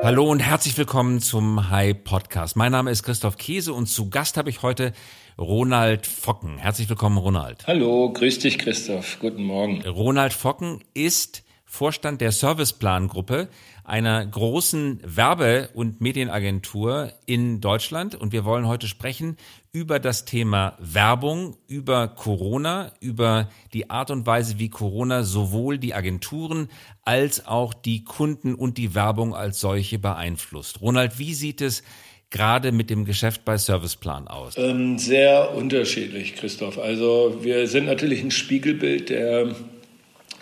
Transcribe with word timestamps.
Hallo 0.00 0.30
und 0.30 0.38
herzlich 0.38 0.78
willkommen 0.78 1.20
zum 1.20 1.70
Hi 1.70 1.92
Podcast. 1.92 2.54
Mein 2.56 2.70
Name 2.70 2.90
ist 2.90 3.02
Christoph 3.02 3.36
Käse 3.36 3.72
und 3.72 3.86
zu 3.86 4.08
Gast 4.08 4.36
habe 4.36 4.48
ich 4.48 4.62
heute 4.62 4.92
Ronald 5.36 6.06
Focken. 6.06 6.56
Herzlich 6.56 6.88
willkommen, 6.88 7.18
Ronald. 7.18 7.66
Hallo, 7.66 8.12
grüß 8.12 8.38
dich, 8.38 8.58
Christoph. 8.58 9.18
Guten 9.20 9.42
Morgen. 9.42 9.82
Ronald 9.86 10.32
Focken 10.32 10.84
ist 10.94 11.42
Vorstand 11.70 12.22
der 12.22 12.32
Serviceplan-Gruppe, 12.32 13.48
einer 13.84 14.24
großen 14.24 15.00
Werbe- 15.04 15.68
und 15.74 16.00
Medienagentur 16.00 17.12
in 17.26 17.60
Deutschland. 17.60 18.14
Und 18.14 18.32
wir 18.32 18.46
wollen 18.46 18.66
heute 18.66 18.88
sprechen 18.88 19.36
über 19.70 20.00
das 20.00 20.24
Thema 20.24 20.78
Werbung, 20.80 21.58
über 21.66 22.08
Corona, 22.08 22.92
über 23.00 23.50
die 23.74 23.90
Art 23.90 24.10
und 24.10 24.24
Weise, 24.24 24.58
wie 24.58 24.70
Corona 24.70 25.24
sowohl 25.24 25.78
die 25.78 25.92
Agenturen 25.92 26.68
als 27.02 27.46
auch 27.46 27.74
die 27.74 28.02
Kunden 28.02 28.54
und 28.54 28.78
die 28.78 28.94
Werbung 28.94 29.34
als 29.34 29.60
solche 29.60 29.98
beeinflusst. 29.98 30.80
Ronald, 30.80 31.18
wie 31.18 31.34
sieht 31.34 31.60
es 31.60 31.82
gerade 32.30 32.72
mit 32.72 32.88
dem 32.88 33.04
Geschäft 33.04 33.44
bei 33.44 33.58
Serviceplan 33.58 34.26
aus? 34.26 34.56
Ähm, 34.56 34.98
sehr 34.98 35.54
unterschiedlich, 35.54 36.34
Christoph. 36.34 36.78
Also 36.78 37.40
wir 37.42 37.66
sind 37.66 37.84
natürlich 37.84 38.22
ein 38.22 38.30
Spiegelbild 38.30 39.10
der 39.10 39.54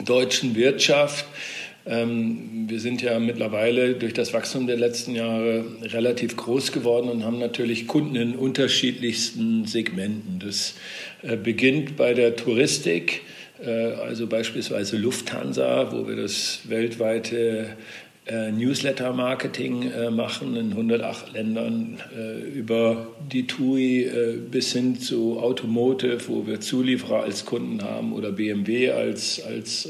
deutschen 0.05 0.55
Wirtschaft. 0.55 1.25
Ähm, 1.87 2.67
wir 2.69 2.81
sind 2.81 3.01
ja 3.01 3.19
mittlerweile 3.19 3.95
durch 3.95 4.13
das 4.13 4.33
Wachstum 4.33 4.67
der 4.67 4.77
letzten 4.77 5.15
Jahre 5.15 5.65
relativ 5.83 6.37
groß 6.37 6.73
geworden 6.73 7.09
und 7.09 7.25
haben 7.25 7.39
natürlich 7.39 7.87
Kunden 7.87 8.17
in 8.17 8.35
unterschiedlichsten 8.35 9.67
Segmenten. 9.67 10.41
Das 10.45 10.75
äh, 11.23 11.37
beginnt 11.37 11.97
bei 11.97 12.13
der 12.13 12.35
Touristik, 12.35 13.23
äh, 13.65 13.71
also 13.71 14.27
beispielsweise 14.27 14.97
Lufthansa, 14.97 15.93
wo 15.93 16.09
wir 16.09 16.17
das 16.17 16.61
weltweite 16.65 17.77
äh, 18.27 18.51
Newsletter-Marketing 18.53 19.93
machen 20.15 20.57
in 20.57 20.73
108 20.73 21.33
Ländern 21.33 21.98
über 22.55 23.07
die 23.32 23.46
TUI 23.46 24.10
bis 24.51 24.73
hin 24.73 24.99
zu 24.99 25.38
Automotive, 25.38 26.19
wo 26.29 26.47
wir 26.47 26.60
Zulieferer 26.60 27.23
als 27.23 27.45
Kunden 27.45 27.82
haben 27.82 28.13
oder 28.13 28.32
BMW 28.32 28.91
als, 28.91 29.43
als 29.45 29.88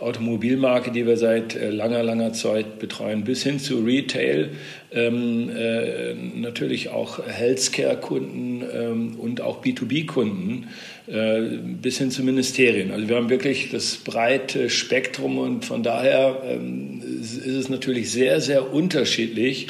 Automobilmarke, 0.00 0.90
die 0.90 1.06
wir 1.06 1.16
seit 1.16 1.54
äh, 1.54 1.70
langer, 1.70 2.02
langer 2.02 2.32
Zeit 2.32 2.78
betreuen, 2.78 3.24
bis 3.24 3.44
hin 3.44 3.60
zu 3.60 3.78
Retail, 3.78 4.50
ähm, 4.92 5.50
äh, 5.54 6.14
natürlich 6.14 6.88
auch 6.88 7.24
Healthcare-Kunden 7.26 8.64
ähm, 8.72 9.14
und 9.18 9.40
auch 9.40 9.62
B2B-Kunden, 9.62 10.68
äh, 11.06 11.42
bis 11.80 11.98
hin 11.98 12.10
zu 12.10 12.24
Ministerien. 12.24 12.90
Also 12.90 13.08
wir 13.08 13.16
haben 13.16 13.30
wirklich 13.30 13.70
das 13.70 13.96
breite 13.96 14.68
Spektrum 14.68 15.38
und 15.38 15.64
von 15.64 15.84
daher 15.84 16.42
ähm, 16.44 17.00
ist 17.32 17.46
es 17.46 17.68
natürlich 17.68 18.10
sehr, 18.10 18.40
sehr 18.40 18.72
unterschiedlich, 18.72 19.68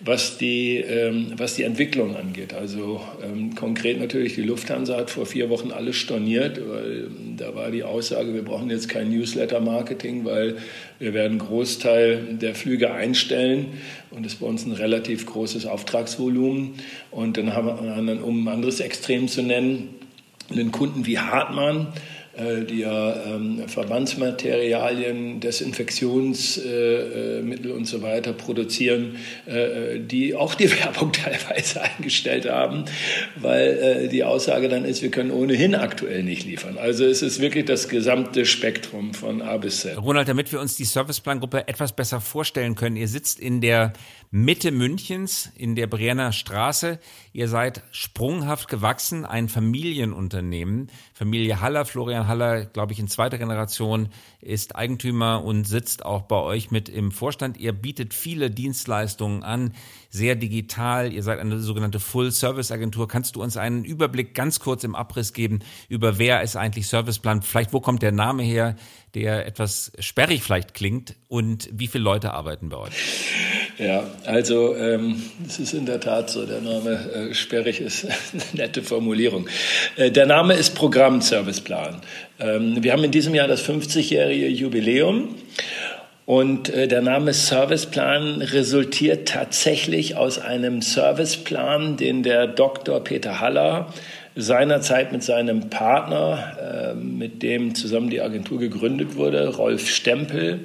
was 0.00 0.38
die, 0.38 0.76
ähm, 0.78 1.32
was 1.36 1.54
die 1.54 1.62
Entwicklung 1.62 2.16
angeht. 2.16 2.52
Also 2.52 3.00
ähm, 3.22 3.54
konkret 3.54 3.98
natürlich, 3.98 4.34
die 4.34 4.42
Lufthansa 4.42 4.96
hat 4.96 5.10
vor 5.10 5.26
vier 5.26 5.50
Wochen 5.50 5.70
alles 5.70 5.96
storniert, 5.96 6.60
weil 6.68 7.06
ähm, 7.06 7.36
da 7.36 7.54
war 7.54 7.70
die 7.70 7.84
Aussage, 7.84 8.34
wir 8.34 8.42
brauchen 8.42 8.70
jetzt 8.70 8.88
kein 8.88 9.10
Newsletter-Marketing, 9.10 10.24
weil 10.24 10.56
wir 10.98 11.14
werden 11.14 11.40
einen 11.40 11.48
Großteil 11.48 12.36
der 12.40 12.54
Flüge 12.54 12.92
einstellen 12.92 13.66
und 14.10 14.24
das 14.24 14.34
ist 14.34 14.40
bei 14.40 14.46
uns 14.46 14.64
ein 14.66 14.72
relativ 14.72 15.26
großes 15.26 15.66
Auftragsvolumen. 15.66 16.74
Und 17.10 17.36
dann 17.36 17.54
haben 17.54 18.06
wir, 18.06 18.24
um 18.24 18.44
ein 18.44 18.52
anderes 18.52 18.80
Extrem 18.80 19.28
zu 19.28 19.42
nennen, 19.42 19.88
einen 20.50 20.70
Kunden 20.70 21.06
wie 21.06 21.18
Hartmann, 21.18 21.88
die 22.36 22.80
ja 22.80 23.14
ähm, 23.26 23.68
Verbandsmaterialien, 23.68 25.40
Desinfektionsmittel 25.40 27.72
und 27.72 27.86
so 27.86 28.02
weiter 28.02 28.32
produzieren, 28.32 29.16
äh, 29.46 30.00
die 30.00 30.34
auch 30.34 30.54
die 30.54 30.70
Werbung 30.80 31.12
teilweise 31.12 31.82
eingestellt 31.82 32.48
haben, 32.48 32.84
weil 33.36 34.04
äh, 34.04 34.08
die 34.08 34.24
Aussage 34.24 34.68
dann 34.68 34.84
ist, 34.84 35.02
wir 35.02 35.10
können 35.10 35.30
ohnehin 35.30 35.74
aktuell 35.74 36.22
nicht 36.22 36.44
liefern. 36.44 36.78
Also 36.78 37.04
es 37.04 37.22
ist 37.22 37.40
wirklich 37.40 37.66
das 37.66 37.88
gesamte 37.88 38.46
Spektrum 38.46 39.14
von 39.14 39.42
A 39.42 39.56
bis 39.56 39.80
Z. 39.80 39.96
Ronald, 39.96 40.28
damit 40.28 40.52
wir 40.52 40.60
uns 40.60 40.76
die 40.76 40.84
Serviceplan-Gruppe 40.84 41.66
etwas 41.68 41.94
besser 41.94 42.20
vorstellen 42.20 42.74
können, 42.74 42.96
ihr 42.96 43.08
sitzt 43.08 43.40
in 43.40 43.60
der 43.60 43.92
Mitte 44.36 44.72
Münchens 44.72 45.52
in 45.56 45.76
der 45.76 45.86
Brienner 45.86 46.32
Straße. 46.32 46.98
Ihr 47.32 47.46
seid 47.46 47.84
sprunghaft 47.92 48.68
gewachsen, 48.68 49.24
ein 49.24 49.48
Familienunternehmen. 49.48 50.90
Familie 51.12 51.60
Haller, 51.60 51.84
Florian 51.84 52.23
Haller, 52.26 52.64
glaube 52.64 52.92
ich, 52.92 52.98
in 52.98 53.08
zweiter 53.08 53.38
Generation 53.38 54.08
ist 54.40 54.76
Eigentümer 54.76 55.44
und 55.44 55.64
sitzt 55.64 56.04
auch 56.04 56.22
bei 56.22 56.36
euch 56.36 56.70
mit 56.70 56.88
im 56.88 57.12
Vorstand. 57.12 57.56
Ihr 57.56 57.72
bietet 57.72 58.14
viele 58.14 58.50
Dienstleistungen 58.50 59.42
an, 59.42 59.72
sehr 60.10 60.34
digital. 60.34 61.12
Ihr 61.12 61.22
seid 61.22 61.38
eine 61.38 61.58
sogenannte 61.58 62.00
Full-Service-Agentur. 62.00 63.08
Kannst 63.08 63.36
du 63.36 63.42
uns 63.42 63.56
einen 63.56 63.84
Überblick 63.84 64.34
ganz 64.34 64.60
kurz 64.60 64.84
im 64.84 64.94
Abriss 64.94 65.32
geben 65.32 65.60
über 65.88 66.18
wer 66.18 66.42
ist 66.42 66.56
eigentlich 66.56 66.88
Serviceplan? 66.88 67.42
Vielleicht 67.42 67.72
wo 67.72 67.80
kommt 67.80 68.02
der 68.02 68.12
Name 68.12 68.42
her, 68.42 68.76
der 69.14 69.46
etwas 69.46 69.92
sperrig 69.98 70.42
vielleicht 70.42 70.74
klingt 70.74 71.16
und 71.28 71.68
wie 71.72 71.88
viele 71.88 72.04
Leute 72.04 72.32
arbeiten 72.32 72.68
bei 72.68 72.76
euch? 72.76 73.63
Ja, 73.78 74.04
also 74.24 74.76
ähm, 74.76 75.20
es 75.46 75.58
ist 75.58 75.74
in 75.74 75.84
der 75.84 75.98
Tat 75.98 76.30
so, 76.30 76.46
der 76.46 76.60
Name 76.60 77.30
äh, 77.30 77.34
sperrig 77.34 77.80
ist 77.80 78.04
eine 78.32 78.42
nette 78.52 78.82
Formulierung. 78.82 79.48
Äh, 79.96 80.12
der 80.12 80.26
Name 80.26 80.54
ist 80.54 80.76
Programmserviceplan. 80.76 82.00
Ähm, 82.38 82.82
wir 82.82 82.92
haben 82.92 83.02
in 83.02 83.10
diesem 83.10 83.34
Jahr 83.34 83.48
das 83.48 83.68
50-jährige 83.68 84.46
Jubiläum 84.46 85.34
und 86.24 86.68
äh, 86.68 86.86
der 86.86 87.02
Name 87.02 87.34
Serviceplan 87.34 88.42
resultiert 88.42 89.28
tatsächlich 89.28 90.16
aus 90.16 90.38
einem 90.38 90.80
Serviceplan, 90.80 91.96
den 91.96 92.22
der 92.22 92.46
Dr. 92.46 93.02
Peter 93.02 93.40
Haller 93.40 93.92
seinerzeit 94.36 95.12
mit 95.12 95.22
seinem 95.22 95.68
Partner, 95.68 96.92
äh, 96.92 96.94
mit 96.94 97.42
dem 97.42 97.74
zusammen 97.74 98.08
die 98.08 98.20
Agentur 98.20 98.58
gegründet 98.58 99.16
wurde, 99.16 99.48
Rolf 99.56 99.88
Stempel, 99.88 100.60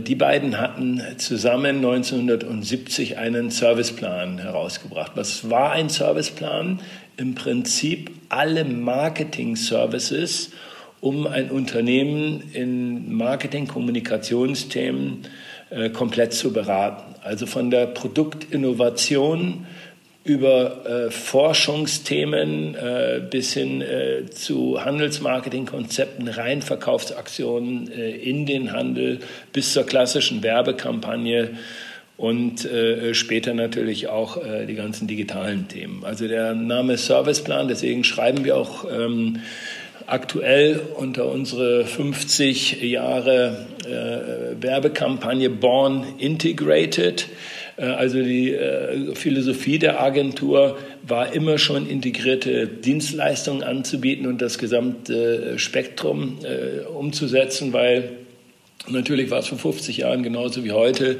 die 0.00 0.14
beiden 0.14 0.58
hatten 0.58 1.02
zusammen 1.18 1.76
1970 1.76 3.18
einen 3.18 3.50
Serviceplan 3.50 4.38
herausgebracht. 4.38 5.12
Was 5.16 5.50
war 5.50 5.72
ein 5.72 5.90
Serviceplan? 5.90 6.80
Im 7.18 7.34
Prinzip 7.34 8.10
alle 8.28 8.64
Marketing-Services, 8.64 10.50
um 11.00 11.26
ein 11.26 11.50
Unternehmen 11.50 12.42
in 12.52 13.14
Marketing-Kommunikationsthemen 13.14 15.22
äh, 15.68 15.90
komplett 15.90 16.32
zu 16.32 16.52
beraten. 16.52 17.16
Also 17.22 17.46
von 17.46 17.70
der 17.70 17.86
Produktinnovation 17.86 19.66
über 20.26 20.84
äh, 21.06 21.10
Forschungsthemen 21.10 22.74
äh, 22.74 23.20
bis 23.30 23.54
hin 23.54 23.80
äh, 23.80 24.26
zu 24.28 24.84
Handelsmarketingkonzepten, 24.84 26.26
Reinverkaufsaktionen 26.26 27.90
äh, 27.92 28.10
in 28.10 28.44
den 28.44 28.72
Handel 28.72 29.20
bis 29.52 29.72
zur 29.72 29.86
klassischen 29.86 30.42
Werbekampagne 30.42 31.50
und 32.16 32.64
äh, 32.64 33.14
später 33.14 33.54
natürlich 33.54 34.08
auch 34.08 34.44
äh, 34.44 34.66
die 34.66 34.74
ganzen 34.74 35.06
digitalen 35.06 35.68
Themen. 35.68 36.04
Also 36.04 36.26
der 36.26 36.54
Name 36.54 36.96
Serviceplan, 36.96 37.68
deswegen 37.68 38.02
schreiben 38.02 38.44
wir 38.44 38.56
auch 38.56 38.84
ähm, 38.90 39.40
aktuell 40.08 40.80
unter 40.96 41.26
unsere 41.26 41.84
50 41.84 42.82
Jahre 42.82 43.66
Werbekampagne 44.60 45.50
Born 45.50 46.04
Integrated. 46.18 47.26
Äh, 47.76 47.84
also 47.84 48.22
die 48.22 48.52
äh, 48.52 49.14
Philosophie 49.14 49.78
der 49.78 50.00
Agentur 50.00 50.78
war 51.06 51.32
immer 51.32 51.58
schon 51.58 51.88
integrierte 51.88 52.66
Dienstleistungen 52.66 53.62
anzubieten 53.62 54.26
und 54.26 54.42
das 54.42 54.58
gesamte 54.58 55.54
äh, 55.54 55.58
Spektrum 55.58 56.38
umzusetzen, 56.94 57.72
weil 57.72 58.10
natürlich 58.88 59.30
war 59.30 59.40
es 59.40 59.48
vor 59.48 59.58
50 59.58 59.98
Jahren 59.98 60.22
genauso 60.22 60.64
wie 60.64 60.72
heute. 60.72 61.18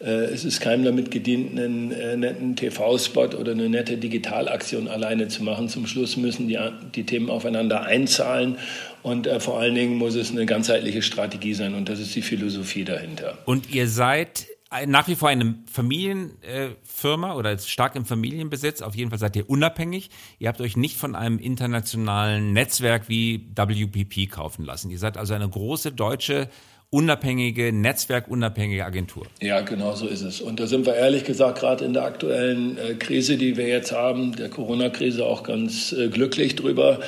Es 0.00 0.46
ist 0.46 0.60
keinem 0.60 0.84
damit 0.84 1.10
gedient, 1.10 1.58
einen 1.58 1.88
netten 2.20 2.56
TV-Spot 2.56 3.36
oder 3.38 3.52
eine 3.52 3.68
nette 3.68 3.98
Digitalaktion 3.98 4.88
alleine 4.88 5.28
zu 5.28 5.42
machen. 5.42 5.68
Zum 5.68 5.86
Schluss 5.86 6.16
müssen 6.16 6.48
die, 6.48 6.58
die 6.94 7.04
Themen 7.04 7.28
aufeinander 7.28 7.82
einzahlen 7.82 8.56
und 9.02 9.28
vor 9.40 9.60
allen 9.60 9.74
Dingen 9.74 9.96
muss 9.96 10.14
es 10.14 10.30
eine 10.30 10.46
ganzheitliche 10.46 11.02
Strategie 11.02 11.52
sein 11.52 11.74
und 11.74 11.88
das 11.90 12.00
ist 12.00 12.14
die 12.14 12.22
Philosophie 12.22 12.84
dahinter. 12.84 13.36
Und 13.44 13.74
ihr 13.74 13.88
seid 13.88 14.46
nach 14.86 15.08
wie 15.08 15.16
vor 15.16 15.28
eine 15.28 15.56
Familienfirma 15.70 17.32
äh, 17.32 17.36
oder 17.36 17.58
stark 17.58 17.96
im 17.96 18.04
Familienbesitz. 18.04 18.82
Auf 18.82 18.94
jeden 18.94 19.10
Fall 19.10 19.18
seid 19.18 19.34
ihr 19.34 19.50
unabhängig. 19.50 20.10
Ihr 20.38 20.48
habt 20.48 20.60
euch 20.60 20.76
nicht 20.76 20.96
von 20.96 21.16
einem 21.16 21.38
internationalen 21.38 22.52
Netzwerk 22.52 23.08
wie 23.08 23.48
WPP 23.56 24.30
kaufen 24.30 24.64
lassen. 24.64 24.90
Ihr 24.90 24.98
seid 24.98 25.16
also 25.16 25.34
eine 25.34 25.48
große 25.48 25.92
deutsche 25.92 26.48
unabhängige, 26.90 27.72
netzwerkunabhängige 27.72 28.84
Agentur. 28.84 29.26
Ja, 29.40 29.60
genau 29.60 29.94
so 29.94 30.06
ist 30.06 30.22
es. 30.22 30.40
Und 30.40 30.58
da 30.58 30.66
sind 30.66 30.86
wir 30.86 30.94
ehrlich 30.94 31.24
gesagt 31.24 31.60
gerade 31.60 31.84
in 31.84 31.92
der 31.92 32.04
aktuellen 32.04 32.78
äh, 32.78 32.94
Krise, 32.94 33.36
die 33.36 33.56
wir 33.56 33.68
jetzt 33.68 33.92
haben, 33.92 34.34
der 34.34 34.50
Corona-Krise 34.50 35.24
auch 35.24 35.44
ganz 35.44 35.92
äh, 35.92 36.08
glücklich 36.08 36.56
drüber, 36.56 36.98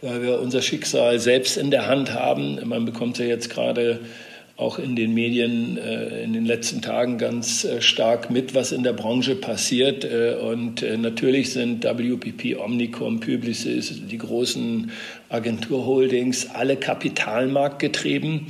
weil 0.00 0.22
wir 0.22 0.40
unser 0.40 0.62
Schicksal 0.62 1.18
selbst 1.18 1.56
in 1.56 1.72
der 1.72 1.88
Hand 1.88 2.14
haben. 2.14 2.60
Man 2.68 2.84
bekommt 2.84 3.18
ja 3.18 3.26
jetzt 3.26 3.50
gerade 3.50 4.00
auch 4.56 4.78
in 4.78 4.96
den 4.96 5.12
Medien 5.12 5.76
äh, 5.76 6.22
in 6.22 6.32
den 6.32 6.46
letzten 6.46 6.80
Tagen 6.80 7.18
ganz 7.18 7.64
äh, 7.64 7.82
stark 7.82 8.30
mit, 8.30 8.54
was 8.54 8.72
in 8.72 8.82
der 8.82 8.94
Branche 8.94 9.34
passiert. 9.34 10.04
Äh, 10.04 10.36
und 10.36 10.82
natürlich 10.98 11.52
sind 11.52 11.84
WPP, 11.84 12.56
Omnicom, 12.56 13.20
Publicis, 13.20 14.06
die 14.06 14.18
großen 14.18 14.90
Agenturholdings 15.28 16.48
alle 16.54 16.76
kapitalmarktgetrieben. 16.76 18.46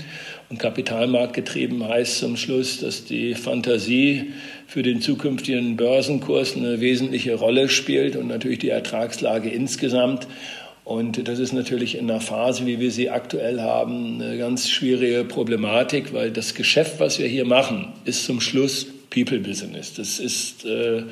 Und 0.48 0.58
kapitalmarktgetrieben 0.60 1.86
heißt 1.88 2.18
zum 2.18 2.36
Schluss, 2.36 2.78
dass 2.78 3.04
die 3.04 3.34
Fantasie 3.34 4.32
für 4.68 4.84
den 4.84 5.00
zukünftigen 5.00 5.76
Börsenkurs 5.76 6.56
eine 6.56 6.80
wesentliche 6.80 7.34
Rolle 7.34 7.68
spielt 7.68 8.14
und 8.14 8.28
natürlich 8.28 8.60
die 8.60 8.68
Ertragslage 8.68 9.50
insgesamt. 9.50 10.28
Und 10.86 11.26
das 11.26 11.40
ist 11.40 11.52
natürlich 11.52 11.98
in 11.98 12.08
einer 12.08 12.20
Phase, 12.20 12.64
wie 12.64 12.78
wir 12.78 12.92
sie 12.92 13.10
aktuell 13.10 13.60
haben, 13.60 14.22
eine 14.22 14.38
ganz 14.38 14.68
schwierige 14.68 15.24
Problematik, 15.24 16.12
weil 16.12 16.30
das 16.30 16.54
Geschäft, 16.54 17.00
was 17.00 17.18
wir 17.18 17.26
hier 17.26 17.44
machen, 17.44 17.92
ist 18.04 18.24
zum 18.24 18.40
Schluss 18.40 18.86
People 19.10 19.40
Business. 19.40 19.94
Das 19.94 20.20
ist 20.20 20.64
äh, 20.64 21.02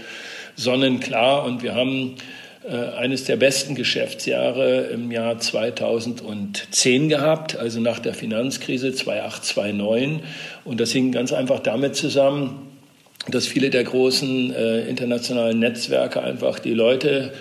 sonnenklar 0.54 1.44
und 1.44 1.64
wir 1.64 1.74
haben 1.74 2.14
äh, 2.62 2.76
eines 2.96 3.24
der 3.24 3.34
besten 3.34 3.74
Geschäftsjahre 3.74 4.82
im 4.92 5.10
Jahr 5.10 5.40
2010 5.40 7.08
gehabt, 7.08 7.56
also 7.56 7.80
nach 7.80 7.98
der 7.98 8.14
Finanzkrise 8.14 8.94
2008, 8.94 9.44
2009. 9.44 10.20
Und 10.64 10.78
das 10.78 10.92
hing 10.92 11.10
ganz 11.10 11.32
einfach 11.32 11.58
damit 11.58 11.96
zusammen, 11.96 12.68
dass 13.26 13.48
viele 13.48 13.70
der 13.70 13.82
großen 13.82 14.54
äh, 14.54 14.82
internationalen 14.82 15.58
Netzwerke 15.58 16.22
einfach 16.22 16.60
die 16.60 16.74
Leute 16.74 17.32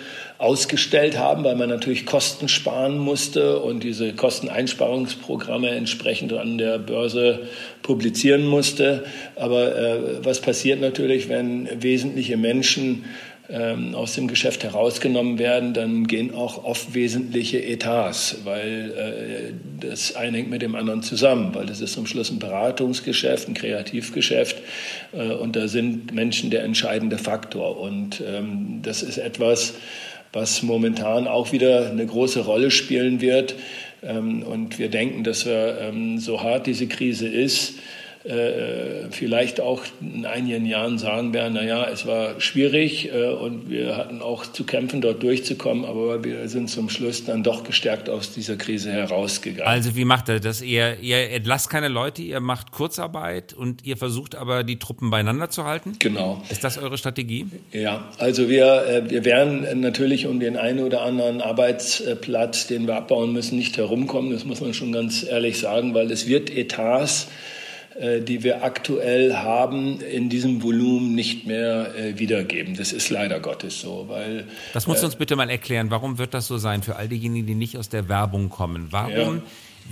ausgestellt 0.44 1.18
haben, 1.18 1.46
weil 1.46 1.56
man 1.56 1.70
natürlich 1.70 2.06
Kosten 2.06 2.50
sparen 2.50 2.98
musste 2.98 3.60
und 3.60 3.82
diese 3.84 4.12
Kosteneinsparungsprogramme 4.12 5.70
entsprechend 5.70 6.34
an 6.34 6.58
der 6.58 6.80
Börse 6.80 7.48
publizieren 7.82 8.46
musste. 8.46 9.06
Aber 9.38 9.76
äh, 9.76 10.00
was 10.24 10.42
passiert 10.42 10.82
natürlich, 10.82 11.30
wenn 11.30 11.70
wesentliche 11.82 12.36
Menschen 12.36 13.06
ähm, 13.50 13.96
aus 13.96 14.16
dem 14.16 14.28
Geschäft 14.28 14.64
herausgenommen 14.64 15.38
werden, 15.40 15.74
dann 15.74 16.08
gehen 16.08 16.34
auch 16.34 16.64
oft 16.64 16.94
wesentliche 16.94 17.64
Etats, 17.64 18.38
weil 18.44 18.94
äh, 18.98 19.86
das 19.86 20.16
eine 20.16 20.38
hängt 20.38 20.50
mit 20.50 20.62
dem 20.62 20.76
anderen 20.76 21.04
zusammen, 21.04 21.54
weil 21.54 21.66
das 21.66 21.82
ist 21.82 21.94
zum 21.94 22.06
Schluss 22.06 22.32
ein 22.32 22.40
Beratungsgeschäft, 22.40 23.48
ein 23.48 23.54
Kreativgeschäft 23.54 24.58
äh, 25.14 25.34
und 25.34 25.56
da 25.56 25.68
sind 25.68 26.14
Menschen 26.14 26.52
der 26.52 26.64
entscheidende 26.64 27.18
Faktor. 27.18 27.80
Und 27.80 28.22
ähm, 28.26 28.80
das 28.82 29.04
ist 29.04 29.18
etwas, 29.18 29.76
was 30.34 30.64
momentan 30.64 31.28
auch 31.28 31.52
wieder 31.52 31.90
eine 31.90 32.06
große 32.06 32.42
Rolle 32.42 32.72
spielen 32.72 33.22
wird. 33.22 33.56
Ähm, 34.02 34.44
und 34.44 34.80
wir 34.80 34.90
denken, 34.90 35.24
dass 35.24 35.46
wir, 35.46 35.78
ähm, 35.80 36.18
so 36.18 36.42
hart 36.42 36.68
diese 36.68 36.88
Krise 36.88 37.28
ist, 37.28 37.76
äh, 38.26 39.12
vielleicht 39.12 39.60
auch 39.60 39.84
in 40.00 40.26
einigen 40.26 40.66
Jahren 40.66 40.98
sagen 40.98 41.34
werden, 41.34 41.56
naja, 41.56 41.88
es 41.92 42.06
war 42.06 42.40
schwierig 42.40 43.12
äh, 43.14 43.28
und 43.28 43.70
wir 43.70 43.98
hatten 43.98 44.22
auch 44.22 44.46
zu 44.46 44.64
kämpfen, 44.64 45.02
dort 45.02 45.22
durchzukommen, 45.24 45.84
aber 45.84 46.24
wir 46.24 46.48
sind 46.48 46.70
zum 46.70 46.88
Schluss 46.90 47.26
dann 47.26 47.44
doch 47.44 47.66
gestärkt 47.66 48.10
aus 48.10 48.32
dieser 48.32 48.56
Krise 48.56 48.94
herausgegangen. 48.94 49.70
Also 49.70 49.98
wie 49.98 50.06
macht 50.06 50.30
er 50.30 50.40
das? 50.40 50.62
Ihr, 50.62 51.00
ihr 51.02 51.32
entlasst 51.32 51.70
keine 51.70 51.90
Leute, 51.90 52.22
ihr 52.22 52.40
macht 52.40 52.72
Kurzarbeit 52.72 53.54
und 53.54 53.86
ihr 53.86 53.98
versucht 53.98 54.36
aber 54.36 54.64
die 54.64 54.80
Truppen 54.80 55.10
beieinander 55.10 55.50
zu 55.50 55.66
halten? 55.66 55.98
Genau. 56.00 56.42
Ist 56.50 56.64
das 56.64 56.78
eure 56.78 56.98
Strategie? 56.98 57.48
Ja, 57.74 58.10
also 58.20 58.48
wir, 58.50 58.86
äh, 58.88 59.10
wir 59.10 59.26
werden 59.26 59.82
natürlich 59.82 60.28
um 60.28 60.40
den 60.40 60.56
einen 60.56 60.80
oder 60.80 61.02
anderen 61.02 61.42
Arbeitsplatz, 61.42 62.68
den 62.68 62.88
wir 62.88 62.96
abbauen 62.96 63.34
müssen, 63.34 63.58
nicht 63.58 63.76
herumkommen. 63.76 64.32
Das 64.32 64.46
muss 64.46 64.62
man 64.62 64.74
schon 64.74 64.94
ganz 64.94 65.24
ehrlich 65.24 65.60
sagen, 65.60 65.94
weil 65.94 66.10
es 66.10 66.26
wird 66.26 66.50
Etats 66.50 67.28
die 67.96 68.44
wir 68.44 68.64
aktuell 68.64 69.36
haben, 69.36 70.02
in 70.02 70.30
diesem 70.30 70.64
Volumen 70.64 71.14
nicht 71.16 71.46
mehr 71.46 71.96
äh, 71.96 72.18
wiedergeben. 72.18 72.76
Das 72.76 72.92
ist 72.92 73.10
leider 73.10 73.40
Gottes 73.40 73.82
so, 73.82 74.06
weil. 74.08 74.48
Das 74.74 74.88
muss 74.88 75.02
äh, 75.02 75.06
uns 75.06 75.16
bitte 75.16 75.36
mal 75.36 75.50
erklären. 75.50 75.92
Warum 75.92 76.18
wird 76.18 76.34
das 76.34 76.48
so 76.48 76.58
sein 76.58 76.84
für 76.84 76.96
all 76.96 77.08
diejenigen, 77.08 77.46
die 77.46 77.56
nicht 77.56 77.78
aus 77.78 77.90
der 77.90 78.10
Werbung 78.10 78.50
kommen? 78.50 78.88
Warum 78.92 79.38
ja. 79.38 79.42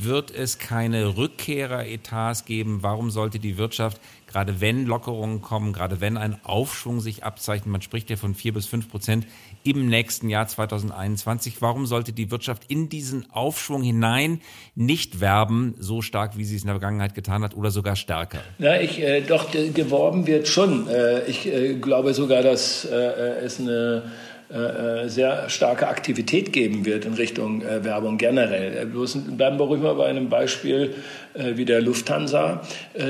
wird 0.01 0.31
es 0.31 0.57
keine 0.57 1.18
Rückkehrer-Etats 1.18 2.45
geben? 2.45 2.80
Warum 2.81 3.12
sollte 3.12 3.39
die 3.39 3.57
Wirtschaft 3.57 4.00
gerade 4.31 4.62
wenn 4.62 4.86
Lockerungen 4.86 5.42
kommen, 5.42 5.74
gerade 5.74 6.00
wenn 6.00 6.18
ein 6.18 6.38
Aufschwung 6.44 7.01
sich 7.01 7.24
abzeichnet, 7.24 7.68
man 7.68 7.81
spricht 7.81 8.09
ja 8.09 8.15
von 8.15 8.33
vier 8.33 8.54
bis 8.54 8.65
fünf 8.65 8.89
Prozent 8.89 9.27
im 9.63 9.87
nächsten 9.87 10.29
Jahr 10.29 10.47
2021. 10.47 11.61
Warum 11.61 11.85
sollte 11.85 12.13
die 12.13 12.31
Wirtschaft 12.31 12.63
in 12.67 12.89
diesen 12.89 13.29
Aufschwung 13.31 13.83
hinein 13.83 14.41
nicht 14.75 15.21
werben, 15.21 15.75
so 15.77 16.01
stark, 16.01 16.37
wie 16.37 16.43
sie 16.43 16.55
es 16.55 16.61
in 16.61 16.67
der 16.67 16.75
Vergangenheit 16.75 17.15
getan 17.15 17.43
hat, 17.43 17.55
oder 17.55 17.71
sogar 17.71 17.95
stärker? 17.95 18.39
Ja, 18.59 18.79
ich, 18.79 19.01
äh, 19.01 19.21
doch, 19.21 19.51
geworben 19.51 20.27
wird 20.27 20.47
schon. 20.47 20.87
Äh, 20.87 21.25
ich 21.25 21.47
äh, 21.47 21.75
glaube 21.75 22.13
sogar, 22.13 22.43
dass 22.43 22.85
äh, 22.85 22.95
es 22.95 23.59
eine 23.59 24.03
äh, 24.51 25.07
sehr 25.07 25.50
starke 25.50 25.88
Aktivität 25.88 26.51
geben 26.51 26.86
wird 26.86 27.06
in 27.06 27.13
Richtung 27.13 27.62
äh, 27.62 27.86
Werbung 27.86 28.18
generell. 28.18 28.81
Äh, 28.81 28.86
bloß 28.86 29.19
bleiben 29.38 29.57
wir 29.57 29.63
ruhig 29.63 29.81
mal 29.81 29.95
bei 29.95 30.07
einem 30.07 30.30
Beispiel 30.30 30.94
wie 31.33 31.63
der 31.63 31.81
Lufthansa. 31.81 32.62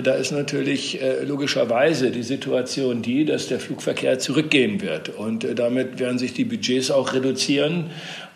Da 0.04 0.14
ist 0.14 0.32
natürlich 0.32 1.00
logischerweise 1.24 2.12
die 2.12 2.22
Situation 2.22 3.02
die, 3.02 3.26
dass 3.26 3.48
der 3.48 3.60
Flugverkehr 3.60 4.20
zurückgehen 4.20 4.80
wird. 4.80 5.10
Und 5.10 5.48
damit 5.58 5.98
werden 5.98 6.20
sich 6.20 6.32
die 6.34 6.46
Budgets 6.46 6.92
auch 6.92 7.14
reduzieren 7.14 7.90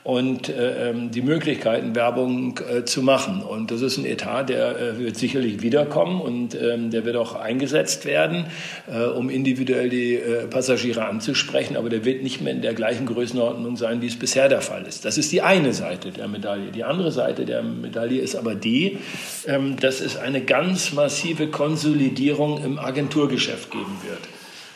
und 0.06 0.50
äh, 0.50 0.92
ähm, 0.92 1.10
die 1.10 1.24
Möglichkeiten, 1.24 1.96
Werbung 1.96 2.60
äh, 2.60 2.86
zu 2.86 3.02
machen. 3.02 3.42
Und 3.42 3.72
das 3.72 3.82
ist 3.82 3.98
ein 3.98 4.06
Etat, 4.06 4.44
der 4.44 4.80
äh, 4.80 5.00
wird 5.00 5.18
sicherlich 5.18 5.64
wiederkommen 5.64 6.22
und 6.22 6.54
ähm, 6.54 6.92
der 6.92 7.06
wird 7.06 7.16
auch 7.16 7.34
eingesetzt 7.34 8.06
werden, 8.06 8.46
äh, 8.88 9.04
um 9.04 9.32
individuell 9.32 9.90
die 9.90 10.14
äh, 10.14 10.46
Passagiere 10.46 11.08
anzusprechen. 11.08 11.76
Aber 11.76 11.90
der 11.90 12.06
wird 12.06 12.22
nicht 12.22 12.40
mehr 12.40 12.54
in 12.54 12.62
der 12.62 12.76
gleichen 12.76 13.08
Größenordnung 13.08 13.78
sein, 13.78 14.04
wie 14.04 14.06
es 14.06 14.16
bisher 14.16 14.48
der 14.48 14.62
Fall 14.62 14.86
ist. 14.86 15.06
Das 15.06 15.18
ist 15.18 15.32
die 15.32 15.42
eine 15.42 15.74
Seite 15.74 16.12
der 16.12 16.28
Medaille. 16.28 16.72
Die 16.72 16.84
andere 16.84 17.12
Seite 17.12 17.46
der 17.46 17.64
Medaille 17.64 18.22
ist 18.22 18.36
aber 18.36 18.54
die, 18.54 19.00
ähm, 19.48 19.76
dass 19.80 20.02
es 20.02 20.18
eine 20.18 20.42
ganz 20.42 20.94
massive 20.94 21.48
Konsolidierung 21.48 22.64
im 22.64 22.78
Agenturgeschäft 22.78 23.72
geben 23.72 23.98
wird. 24.08 24.22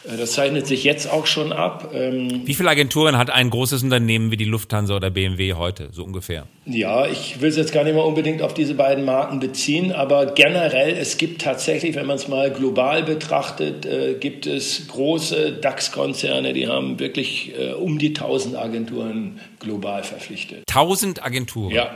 Äh, 0.10 0.18
das 0.18 0.34
zeichnet 0.34 0.68
sich 0.68 0.84
jetzt 0.84 1.12
auch 1.12 1.26
schon 1.26 1.52
ab. 1.52 1.92
Ähm, 1.94 2.42
wie 2.46 2.54
viele 2.54 2.70
Agenturen 2.70 3.18
hat 3.18 3.30
ein 3.30 3.50
großes 3.50 3.84
Unternehmen 3.84 4.32
wie 4.32 4.38
die 4.38 4.46
Lufthansa 4.46 4.96
oder 4.96 5.10
BMW 5.10 5.54
heute, 5.54 5.90
so 5.92 6.04
ungefähr? 6.04 6.48
Ja, 6.66 7.08
ich 7.08 7.42
will 7.42 7.50
es 7.50 7.58
jetzt 7.58 7.74
gar 7.74 7.84
nicht 7.84 7.96
mal 7.96 8.02
unbedingt 8.02 8.42
auf 8.42 8.54
diese 8.54 8.76
beiden 8.76 9.06
Marken 9.06 9.40
beziehen, 9.40 9.92
aber 9.92 10.28
generell, 10.28 10.96
es 10.96 11.18
gibt 11.18 11.42
tatsächlich, 11.42 11.96
wenn 11.96 12.06
man 12.06 12.18
es 12.18 12.28
mal 12.28 12.52
global 12.52 13.04
betrachtet, 13.04 13.86
äh, 13.86 14.16
gibt 14.20 14.46
es 14.46 14.88
große 14.88 15.54
DAX-Konzerne, 15.54 16.54
die 16.54 16.68
haben 16.68 17.00
wirklich 17.00 17.54
äh, 17.58 17.74
um 17.74 17.98
die 18.00 18.10
1000 18.10 18.56
Agenturen 18.56 19.40
global 19.60 20.04
verpflichtet. 20.04 20.64
1000 20.70 21.24
Agenturen? 21.24 21.72
Ja, 21.74 21.96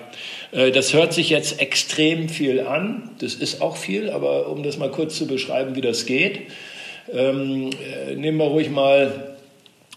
das 0.52 0.94
hört 0.94 1.14
sich 1.14 1.30
jetzt 1.30 1.60
extrem 1.62 2.30
viel 2.30 2.60
an. 2.60 3.10
Das 3.20 3.34
ist 3.34 3.62
auch 3.62 3.78
viel, 3.78 4.10
aber 4.10 4.50
um 4.50 4.62
das 4.64 4.78
mal 4.78 4.92
kurz 4.92 5.16
zu 5.16 5.26
beschreiben, 5.26 5.76
wie 5.76 5.82
das 5.82 6.06
geht. 6.06 6.42
Ähm, 7.12 7.70
äh, 7.72 8.16
nehmen 8.16 8.38
wir 8.38 8.46
ruhig 8.46 8.70
mal 8.70 9.36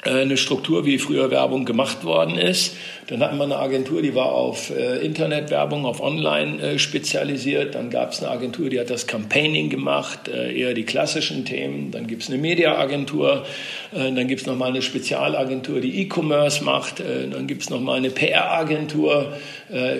äh, 0.04 0.22
eine 0.22 0.36
Struktur, 0.36 0.84
wie 0.84 0.98
früher 0.98 1.30
Werbung 1.30 1.64
gemacht 1.64 2.04
worden 2.04 2.36
ist. 2.36 2.76
Dann 3.06 3.20
hatten 3.20 3.36
wir 3.36 3.44
eine 3.44 3.58
Agentur, 3.58 4.02
die 4.02 4.16
war 4.16 4.32
auf 4.32 4.70
äh, 4.70 4.96
Internetwerbung, 4.98 5.86
auf 5.86 6.00
Online 6.00 6.80
spezialisiert. 6.80 7.76
Dann 7.76 7.90
gab 7.90 8.10
es 8.10 8.20
eine 8.20 8.32
Agentur, 8.32 8.68
die 8.68 8.80
hat 8.80 8.90
das 8.90 9.06
Campaigning 9.06 9.70
gemacht, 9.70 10.26
eher 10.26 10.75
die 10.75 10.82
klassischen 10.82 11.44
Themen. 11.44 11.92
Dann 11.92 12.08
gibt 12.08 12.25
es 12.25 12.28
eine 12.28 12.38
Mediaagentur. 12.38 13.46
Dann 13.92 14.26
gibt 14.26 14.40
es 14.40 14.46
nochmal 14.48 14.70
eine 14.70 14.82
Spezialagentur, 14.82 15.80
die 15.80 16.02
E-Commerce 16.02 16.64
macht. 16.64 16.98
Dann 16.98 17.46
gibt 17.46 17.62
es 17.62 17.70
nochmal 17.70 17.98
eine 17.98 18.10
PR-Agentur. 18.10 19.34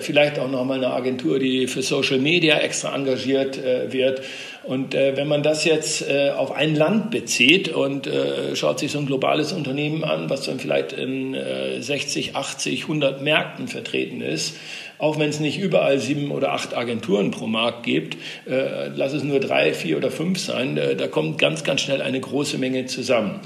Vielleicht 0.01 0.37
auch 0.37 0.51
nochmal 0.51 0.77
eine 0.77 0.91
Agentur, 0.91 1.39
die 1.39 1.67
für 1.67 1.81
Social 1.81 2.19
Media 2.19 2.57
extra 2.57 2.93
engagiert 2.93 3.57
wird. 3.91 4.21
Und 4.67 4.93
äh, 4.93 5.15
wenn 5.15 5.29
man 5.29 5.43
das 5.43 5.63
jetzt 5.63 6.09
äh, 6.09 6.31
auf 6.31 6.51
ein 6.51 6.75
Land 6.75 7.09
bezieht 7.09 7.69
und 7.69 8.05
äh, 8.05 8.53
schaut 8.53 8.79
sich 8.79 8.91
so 8.91 8.99
ein 8.99 9.05
globales 9.05 9.53
Unternehmen 9.53 10.03
an, 10.03 10.29
was 10.29 10.43
dann 10.43 10.59
vielleicht 10.59 10.91
in 10.91 11.33
äh, 11.33 11.81
60, 11.81 12.35
80, 12.35 12.81
100 12.81 13.21
Märkten 13.21 13.69
vertreten 13.69 14.19
ist, 14.19 14.57
auch 14.97 15.17
wenn 15.19 15.29
es 15.29 15.39
nicht 15.39 15.57
überall 15.57 15.99
sieben 15.99 16.31
oder 16.31 16.51
acht 16.51 16.75
Agenturen 16.75 17.31
pro 17.31 17.47
Markt 17.47 17.83
gibt, 17.83 18.17
äh, 18.45 18.89
lass 18.93 19.13
es 19.13 19.23
nur 19.23 19.39
drei, 19.39 19.73
vier 19.73 19.95
oder 19.95 20.11
fünf 20.11 20.37
sein, 20.37 20.75
äh, 20.75 20.97
da 20.97 21.07
kommt 21.07 21.37
ganz, 21.37 21.63
ganz 21.63 21.79
schnell 21.79 22.01
eine 22.01 22.19
große 22.19 22.57
Menge 22.57 22.87
zusammen. 22.87 23.39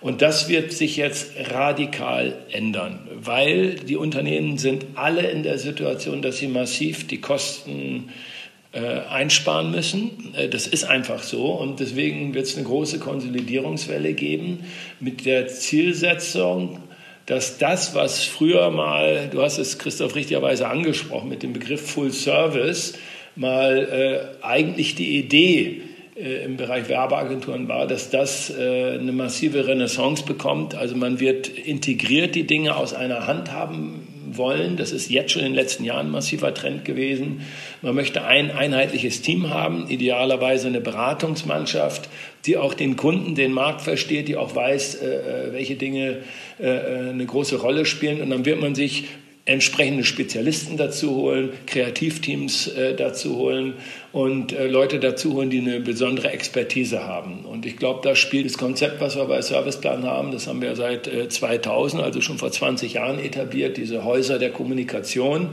Und 0.00 0.22
das 0.22 0.48
wird 0.48 0.72
sich 0.72 0.96
jetzt 0.96 1.32
radikal 1.50 2.36
ändern, 2.52 3.08
weil 3.14 3.74
die 3.74 3.96
Unternehmen 3.96 4.58
sind 4.58 4.86
alle 4.94 5.28
in 5.28 5.42
der 5.42 5.58
Situation, 5.58 6.22
dass 6.22 6.38
sie 6.38 6.46
massiv 6.46 7.08
die 7.08 7.20
Kosten 7.20 8.10
äh, 8.10 8.37
einsparen 8.72 9.70
müssen. 9.70 10.34
Äh, 10.34 10.48
das 10.48 10.66
ist 10.66 10.84
einfach 10.84 11.22
so 11.22 11.52
und 11.52 11.80
deswegen 11.80 12.34
wird 12.34 12.46
es 12.46 12.56
eine 12.56 12.66
große 12.66 12.98
Konsolidierungswelle 12.98 14.12
geben 14.12 14.64
mit 15.00 15.24
der 15.24 15.48
Zielsetzung, 15.48 16.80
dass 17.26 17.58
das, 17.58 17.94
was 17.94 18.24
früher 18.24 18.70
mal, 18.70 19.28
du 19.30 19.42
hast 19.42 19.58
es 19.58 19.78
Christoph 19.78 20.14
richtigerweise 20.14 20.68
angesprochen 20.68 21.28
mit 21.28 21.42
dem 21.42 21.52
Begriff 21.52 21.90
Full 21.90 22.12
Service, 22.12 22.94
mal 23.36 24.36
äh, 24.40 24.44
eigentlich 24.44 24.94
die 24.94 25.18
Idee 25.18 25.82
äh, 26.16 26.44
im 26.44 26.56
Bereich 26.56 26.88
Werbeagenturen 26.88 27.68
war, 27.68 27.86
dass 27.86 28.10
das 28.10 28.50
äh, 28.50 28.98
eine 28.98 29.12
massive 29.12 29.66
Renaissance 29.66 30.24
bekommt. 30.24 30.74
Also 30.74 30.96
man 30.96 31.20
wird 31.20 31.48
integriert 31.48 32.34
die 32.34 32.46
Dinge 32.46 32.76
aus 32.76 32.94
einer 32.94 33.26
Hand 33.26 33.52
haben 33.52 34.07
wollen. 34.36 34.76
Das 34.76 34.92
ist 34.92 35.10
jetzt 35.10 35.32
schon 35.32 35.42
in 35.42 35.48
den 35.48 35.54
letzten 35.54 35.84
Jahren 35.84 36.06
ein 36.06 36.12
massiver 36.12 36.52
Trend 36.52 36.84
gewesen. 36.84 37.40
Man 37.82 37.94
möchte 37.94 38.24
ein 38.24 38.50
einheitliches 38.50 39.22
Team 39.22 39.50
haben, 39.50 39.88
idealerweise 39.88 40.68
eine 40.68 40.80
Beratungsmannschaft, 40.80 42.08
die 42.44 42.56
auch 42.56 42.74
den 42.74 42.96
Kunden, 42.96 43.34
den 43.34 43.52
Markt 43.52 43.80
versteht, 43.80 44.28
die 44.28 44.36
auch 44.36 44.54
weiß, 44.54 44.96
äh, 44.96 45.52
welche 45.52 45.76
Dinge 45.76 46.18
eine 46.60 47.24
große 47.24 47.60
Rolle 47.60 47.84
spielen. 47.84 48.20
Und 48.20 48.30
dann 48.30 48.44
wird 48.44 48.60
man 48.60 48.74
sich 48.74 49.04
entsprechende 49.48 50.04
Spezialisten 50.04 50.76
dazu 50.76 51.16
holen, 51.16 51.50
Kreativteams 51.66 52.68
äh, 52.68 52.94
dazu 52.94 53.36
holen 53.36 53.74
und 54.12 54.52
äh, 54.52 54.66
Leute 54.66 55.00
dazu 55.00 55.32
holen, 55.32 55.48
die 55.48 55.58
eine 55.58 55.80
besondere 55.80 56.30
Expertise 56.30 57.04
haben. 57.04 57.46
Und 57.46 57.64
ich 57.64 57.78
glaube, 57.78 58.00
da 58.02 58.14
spielt 58.14 58.44
das 58.44 58.58
Konzept, 58.58 59.00
was 59.00 59.16
wir 59.16 59.24
bei 59.24 59.40
Serviceplan 59.40 60.04
haben, 60.04 60.32
das 60.32 60.46
haben 60.46 60.60
wir 60.60 60.76
seit 60.76 61.08
äh, 61.08 61.28
2000, 61.28 62.02
also 62.02 62.20
schon 62.20 62.36
vor 62.36 62.52
20 62.52 62.92
Jahren 62.92 63.18
etabliert, 63.18 63.78
diese 63.78 64.04
Häuser 64.04 64.38
der 64.38 64.50
Kommunikation 64.50 65.48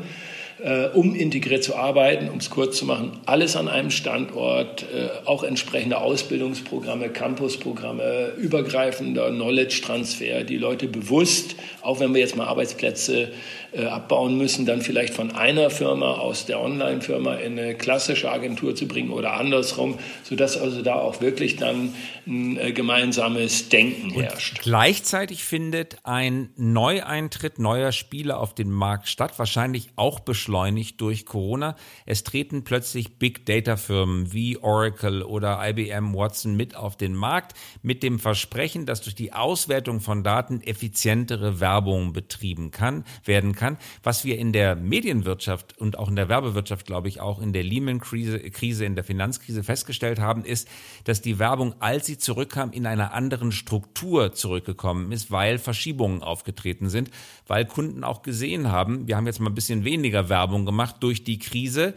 äh, 0.63 0.87
um 0.87 1.15
integriert 1.15 1.63
zu 1.63 1.75
arbeiten, 1.75 2.29
um 2.29 2.37
es 2.37 2.49
kurz 2.49 2.77
zu 2.77 2.85
machen, 2.85 3.19
alles 3.25 3.55
an 3.55 3.67
einem 3.67 3.91
Standort, 3.91 4.83
äh, 4.83 5.09
auch 5.25 5.43
entsprechende 5.43 5.97
Ausbildungsprogramme, 5.97 7.09
Campusprogramme, 7.09 8.33
übergreifender 8.37 9.29
Knowledge-Transfer, 9.31 10.43
die 10.43 10.57
Leute 10.57 10.87
bewusst, 10.87 11.55
auch 11.81 11.99
wenn 11.99 12.13
wir 12.13 12.21
jetzt 12.21 12.37
mal 12.37 12.47
Arbeitsplätze 12.47 13.31
äh, 13.75 13.85
abbauen 13.85 14.37
müssen, 14.37 14.65
dann 14.65 14.81
vielleicht 14.81 15.13
von 15.13 15.31
einer 15.35 15.69
Firma 15.69 16.13
aus 16.13 16.45
der 16.45 16.61
Online-Firma 16.61 17.35
in 17.35 17.59
eine 17.59 17.75
klassische 17.75 18.31
Agentur 18.31 18.73
zu 18.75 18.87
bringen 18.87 19.09
oder 19.09 19.33
andersrum, 19.33 19.99
sodass 20.23 20.57
also 20.57 20.81
da 20.81 20.95
auch 20.95 21.19
wirklich 21.19 21.57
dann 21.57 21.93
ein 22.25 22.57
äh, 22.57 22.71
gemeinsames 22.71 23.67
Denken 23.67 24.11
herrscht. 24.11 24.59
Und 24.59 24.63
gleichzeitig 24.63 25.43
findet 25.43 25.97
ein 26.03 26.51
Neueintritt 26.55 27.59
neuer 27.59 27.91
Spieler 27.91 28.39
auf 28.39 28.55
den 28.55 28.71
Markt 28.71 29.09
statt, 29.09 29.37
wahrscheinlich 29.37 29.89
auch 29.97 30.21
beschleunigt 30.45 31.01
durch 31.01 31.25
Corona. 31.25 31.75
Es 32.05 32.23
treten 32.23 32.63
plötzlich 32.63 33.17
Big 33.17 33.47
Data 33.47 33.77
Firmen 33.77 34.31
wie 34.31 34.57
Oracle 34.57 35.23
oder 35.23 35.59
IBM 35.67 36.13
Watson 36.13 36.55
mit 36.55 36.75
auf 36.75 36.95
den 36.95 37.15
Markt 37.15 37.55
mit 37.81 38.03
dem 38.03 38.19
Versprechen, 38.19 38.85
dass 38.85 39.01
durch 39.01 39.15
die 39.15 39.33
Auswertung 39.33 40.01
von 40.01 40.23
Daten 40.23 40.61
effizientere 40.61 41.59
Werbung 41.59 42.13
betrieben 42.13 42.69
kann, 42.69 43.05
werden 43.23 43.55
kann. 43.55 43.77
Was 44.03 44.23
wir 44.23 44.37
in 44.37 44.53
der 44.53 44.75
Medienwirtschaft 44.75 45.77
und 45.79 45.97
auch 45.97 46.09
in 46.09 46.15
der 46.15 46.29
Werbewirtschaft, 46.29 46.85
glaube 46.85 47.07
ich, 47.07 47.19
auch 47.21 47.41
in 47.41 47.51
der 47.51 47.63
Lehman-Krise, 47.63 48.39
Krise, 48.51 48.85
in 48.85 48.93
der 48.93 49.03
Finanzkrise 49.03 49.63
festgestellt 49.63 50.19
haben, 50.19 50.45
ist, 50.45 50.67
dass 51.05 51.21
die 51.21 51.39
Werbung, 51.39 51.73
als 51.79 52.05
sie 52.05 52.19
zurückkam, 52.19 52.71
in 52.71 52.85
einer 52.85 53.13
anderen 53.13 53.51
Struktur 53.51 54.33
zurückgekommen 54.33 55.11
ist, 55.11 55.31
weil 55.31 55.57
Verschiebungen 55.57 56.21
aufgetreten 56.21 56.89
sind, 56.89 57.09
weil 57.47 57.65
Kunden 57.65 58.03
auch 58.03 58.21
gesehen 58.21 58.71
haben, 58.71 59.07
wir 59.07 59.17
haben 59.17 59.25
jetzt 59.25 59.39
mal 59.39 59.49
ein 59.49 59.55
bisschen 59.55 59.83
weniger 59.83 60.29
Werbung 60.29 60.34
gemacht 60.65 60.97
durch 60.99 61.23
die 61.23 61.39
Krise. 61.39 61.93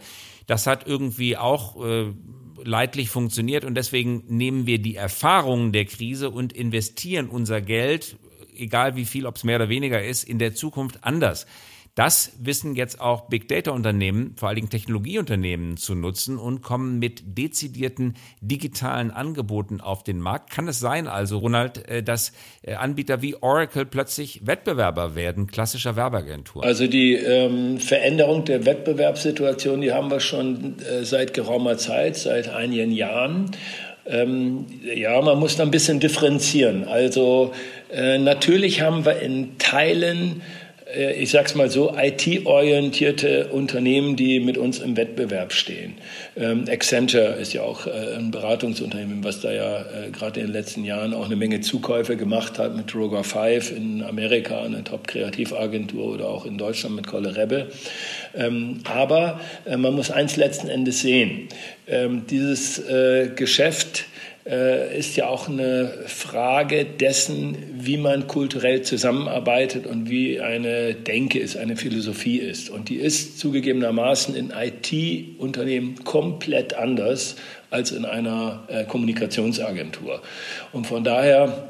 Das 0.47 0.67
hat 0.67 0.87
irgendwie 0.87 1.37
auch 1.37 1.83
äh, 1.83 2.13
leidlich 2.63 3.09
funktioniert 3.09 3.65
und 3.65 3.75
deswegen 3.75 4.23
nehmen 4.27 4.65
wir 4.65 4.79
die 4.79 4.95
Erfahrungen 4.95 5.71
der 5.71 5.85
Krise 5.85 6.29
und 6.29 6.53
investieren 6.53 7.29
unser 7.29 7.61
Geld 7.61 8.17
egal 8.59 8.95
wie 8.95 9.05
viel, 9.05 9.25
ob 9.25 9.35
es 9.35 9.43
mehr 9.43 9.55
oder 9.55 9.69
weniger 9.69 10.03
ist, 10.03 10.23
in 10.23 10.39
der 10.39 10.53
Zukunft 10.53 11.03
anders. 11.03 11.47
Das 11.99 12.31
wissen 12.39 12.75
jetzt 12.75 13.01
auch 13.01 13.27
Big 13.27 13.49
Data 13.49 13.71
Unternehmen, 13.71 14.33
vor 14.37 14.47
allen 14.47 14.55
Dingen 14.55 14.69
Technologieunternehmen 14.69 15.75
zu 15.75 15.95
nutzen 15.95 16.37
und 16.37 16.61
kommen 16.61 16.97
mit 16.97 17.37
dezidierten 17.37 18.15
digitalen 18.39 19.11
Angeboten 19.11 19.81
auf 19.81 20.01
den 20.05 20.21
Markt. 20.21 20.49
Kann 20.49 20.69
es 20.69 20.79
sein, 20.79 21.09
also 21.09 21.39
Ronald, 21.39 21.89
äh, 21.89 22.01
dass 22.01 22.31
äh, 22.61 22.75
Anbieter 22.75 23.21
wie 23.21 23.35
Oracle 23.41 23.85
plötzlich 23.85 24.47
Wettbewerber 24.47 25.15
werden, 25.15 25.47
klassischer 25.47 25.97
Werbeagentur? 25.97 26.63
Also 26.63 26.87
die 26.87 27.15
ähm, 27.15 27.79
Veränderung 27.79 28.45
der 28.45 28.65
Wettbewerbssituation, 28.65 29.81
die 29.81 29.91
haben 29.91 30.09
wir 30.09 30.21
schon 30.21 30.75
äh, 30.79 31.03
seit 31.03 31.33
geraumer 31.33 31.77
Zeit, 31.77 32.15
seit 32.15 32.47
einigen 32.47 32.93
Jahren. 32.93 33.51
Ähm, 34.05 34.67
ja, 34.95 35.21
man 35.21 35.37
muss 35.37 35.57
da 35.57 35.63
ein 35.63 35.71
bisschen 35.71 35.99
differenzieren. 35.99 36.85
Also 36.85 37.51
äh, 37.91 38.17
natürlich 38.17 38.81
haben 38.81 39.03
wir 39.03 39.19
in 39.19 39.57
Teilen 39.57 40.41
ich 40.95 41.29
sage 41.29 41.45
es 41.45 41.55
mal 41.55 41.69
so, 41.69 41.95
IT-orientierte 41.95 43.47
Unternehmen, 43.47 44.15
die 44.15 44.39
mit 44.39 44.57
uns 44.57 44.79
im 44.79 44.97
Wettbewerb 44.97 45.53
stehen. 45.53 45.95
Ähm, 46.35 46.65
Accenture 46.67 47.35
ist 47.39 47.53
ja 47.53 47.61
auch 47.61 47.85
äh, 47.85 48.15
ein 48.17 48.31
Beratungsunternehmen, 48.31 49.23
was 49.23 49.41
da 49.41 49.51
ja 49.51 49.81
äh, 49.81 50.09
gerade 50.11 50.39
in 50.39 50.47
den 50.47 50.53
letzten 50.53 50.83
Jahren 50.83 51.13
auch 51.13 51.25
eine 51.25 51.35
Menge 51.35 51.61
Zukäufe 51.61 52.17
gemacht 52.17 52.57
hat 52.57 52.75
mit 52.75 52.93
Droga 52.93 53.23
5 53.23 53.71
in 53.71 54.03
Amerika, 54.03 54.63
eine 54.63 54.83
Top-Kreativagentur 54.83 56.13
oder 56.13 56.29
auch 56.29 56.45
in 56.45 56.57
Deutschland 56.57 56.95
mit 56.95 57.07
Kolle 57.07 57.35
Rebbe. 57.35 57.67
Ähm, 58.35 58.81
aber 58.85 59.39
äh, 59.65 59.77
man 59.77 59.93
muss 59.93 60.09
eins 60.11 60.37
letzten 60.37 60.69
Endes 60.69 61.01
sehen. 61.01 61.49
Ähm, 61.87 62.23
dieses 62.29 62.79
äh, 62.79 63.29
Geschäft 63.35 64.01
äh, 64.01 64.08
ist 64.49 65.15
ja 65.15 65.27
auch 65.27 65.47
eine 65.47 65.93
Frage 66.07 66.83
dessen, 66.85 67.57
wie 67.71 67.97
man 67.97 68.27
kulturell 68.27 68.81
zusammenarbeitet 68.81 69.85
und 69.85 70.09
wie 70.09 70.39
eine 70.39 70.95
Denke 70.95 71.39
ist, 71.39 71.55
eine 71.55 71.75
Philosophie 71.75 72.37
ist. 72.37 72.69
Und 72.69 72.89
die 72.89 72.95
ist 72.95 73.37
zugegebenermaßen 73.37 74.35
in 74.35 74.51
IT-Unternehmen 74.51 76.03
komplett 76.03 76.73
anders 76.73 77.35
als 77.69 77.91
in 77.91 78.05
einer 78.05 78.63
äh, 78.69 78.85
Kommunikationsagentur. 78.85 80.21
Und 80.73 80.87
von 80.87 81.03
daher 81.03 81.69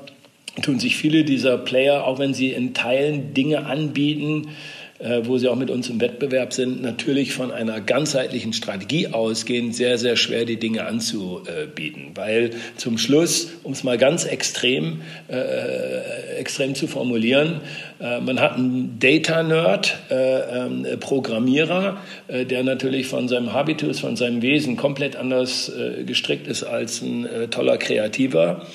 tun 0.62 0.80
sich 0.80 0.96
viele 0.96 1.26
dieser 1.26 1.58
Player, 1.58 2.06
auch 2.06 2.20
wenn 2.20 2.34
sie 2.34 2.52
in 2.52 2.74
Teilen 2.74 3.34
Dinge 3.34 3.66
anbieten, 3.66 4.48
äh, 4.48 4.79
wo 5.00 5.38
sie 5.38 5.48
auch 5.48 5.56
mit 5.56 5.70
uns 5.70 5.90
im 5.90 6.02
Wettbewerb 6.02 6.52
sind, 6.52 6.82
natürlich 6.82 7.34
von 7.34 7.52
einer 7.52 7.80
ganzheitlichen 7.80 8.52
Strategie 8.52 9.08
ausgehen, 9.08 9.72
sehr, 9.72 9.98
sehr 9.98 10.18
schwer 10.18 10.44
die 10.44 10.58
Dinge 10.58 10.86
anzubieten. 10.86 12.12
Weil 12.16 12.52
zum 12.76 12.98
Schluss, 12.98 13.50
um 13.64 13.72
es 13.72 13.84
mal 13.84 13.98
ganz 13.98 14.26
extrem, 14.26 15.02
äh, 15.30 16.36
extrem 16.38 16.76
zu 16.76 16.88
formulieren, 16.88 17.62
äh, 17.62 17.89
man 18.00 18.40
hat 18.40 18.56
einen 18.56 18.98
Data-Nerd, 19.00 19.98
äh, 20.10 20.16
ähm, 20.16 20.88
Programmierer, 21.02 21.98
äh, 22.30 22.46
der 22.46 22.64
natürlich 22.64 23.08
von 23.08 23.28
seinem 23.28 23.52
Habitus, 23.52 24.00
von 24.00 24.16
seinem 24.16 24.42
Wesen 24.42 24.78
komplett 24.78 25.18
anders 25.18 25.72
gestrickt 26.06 26.48
ist 26.48 26.64
als 26.64 27.02
ein 27.02 27.28
toller 27.52 27.78
Kreativer. 27.78 28.66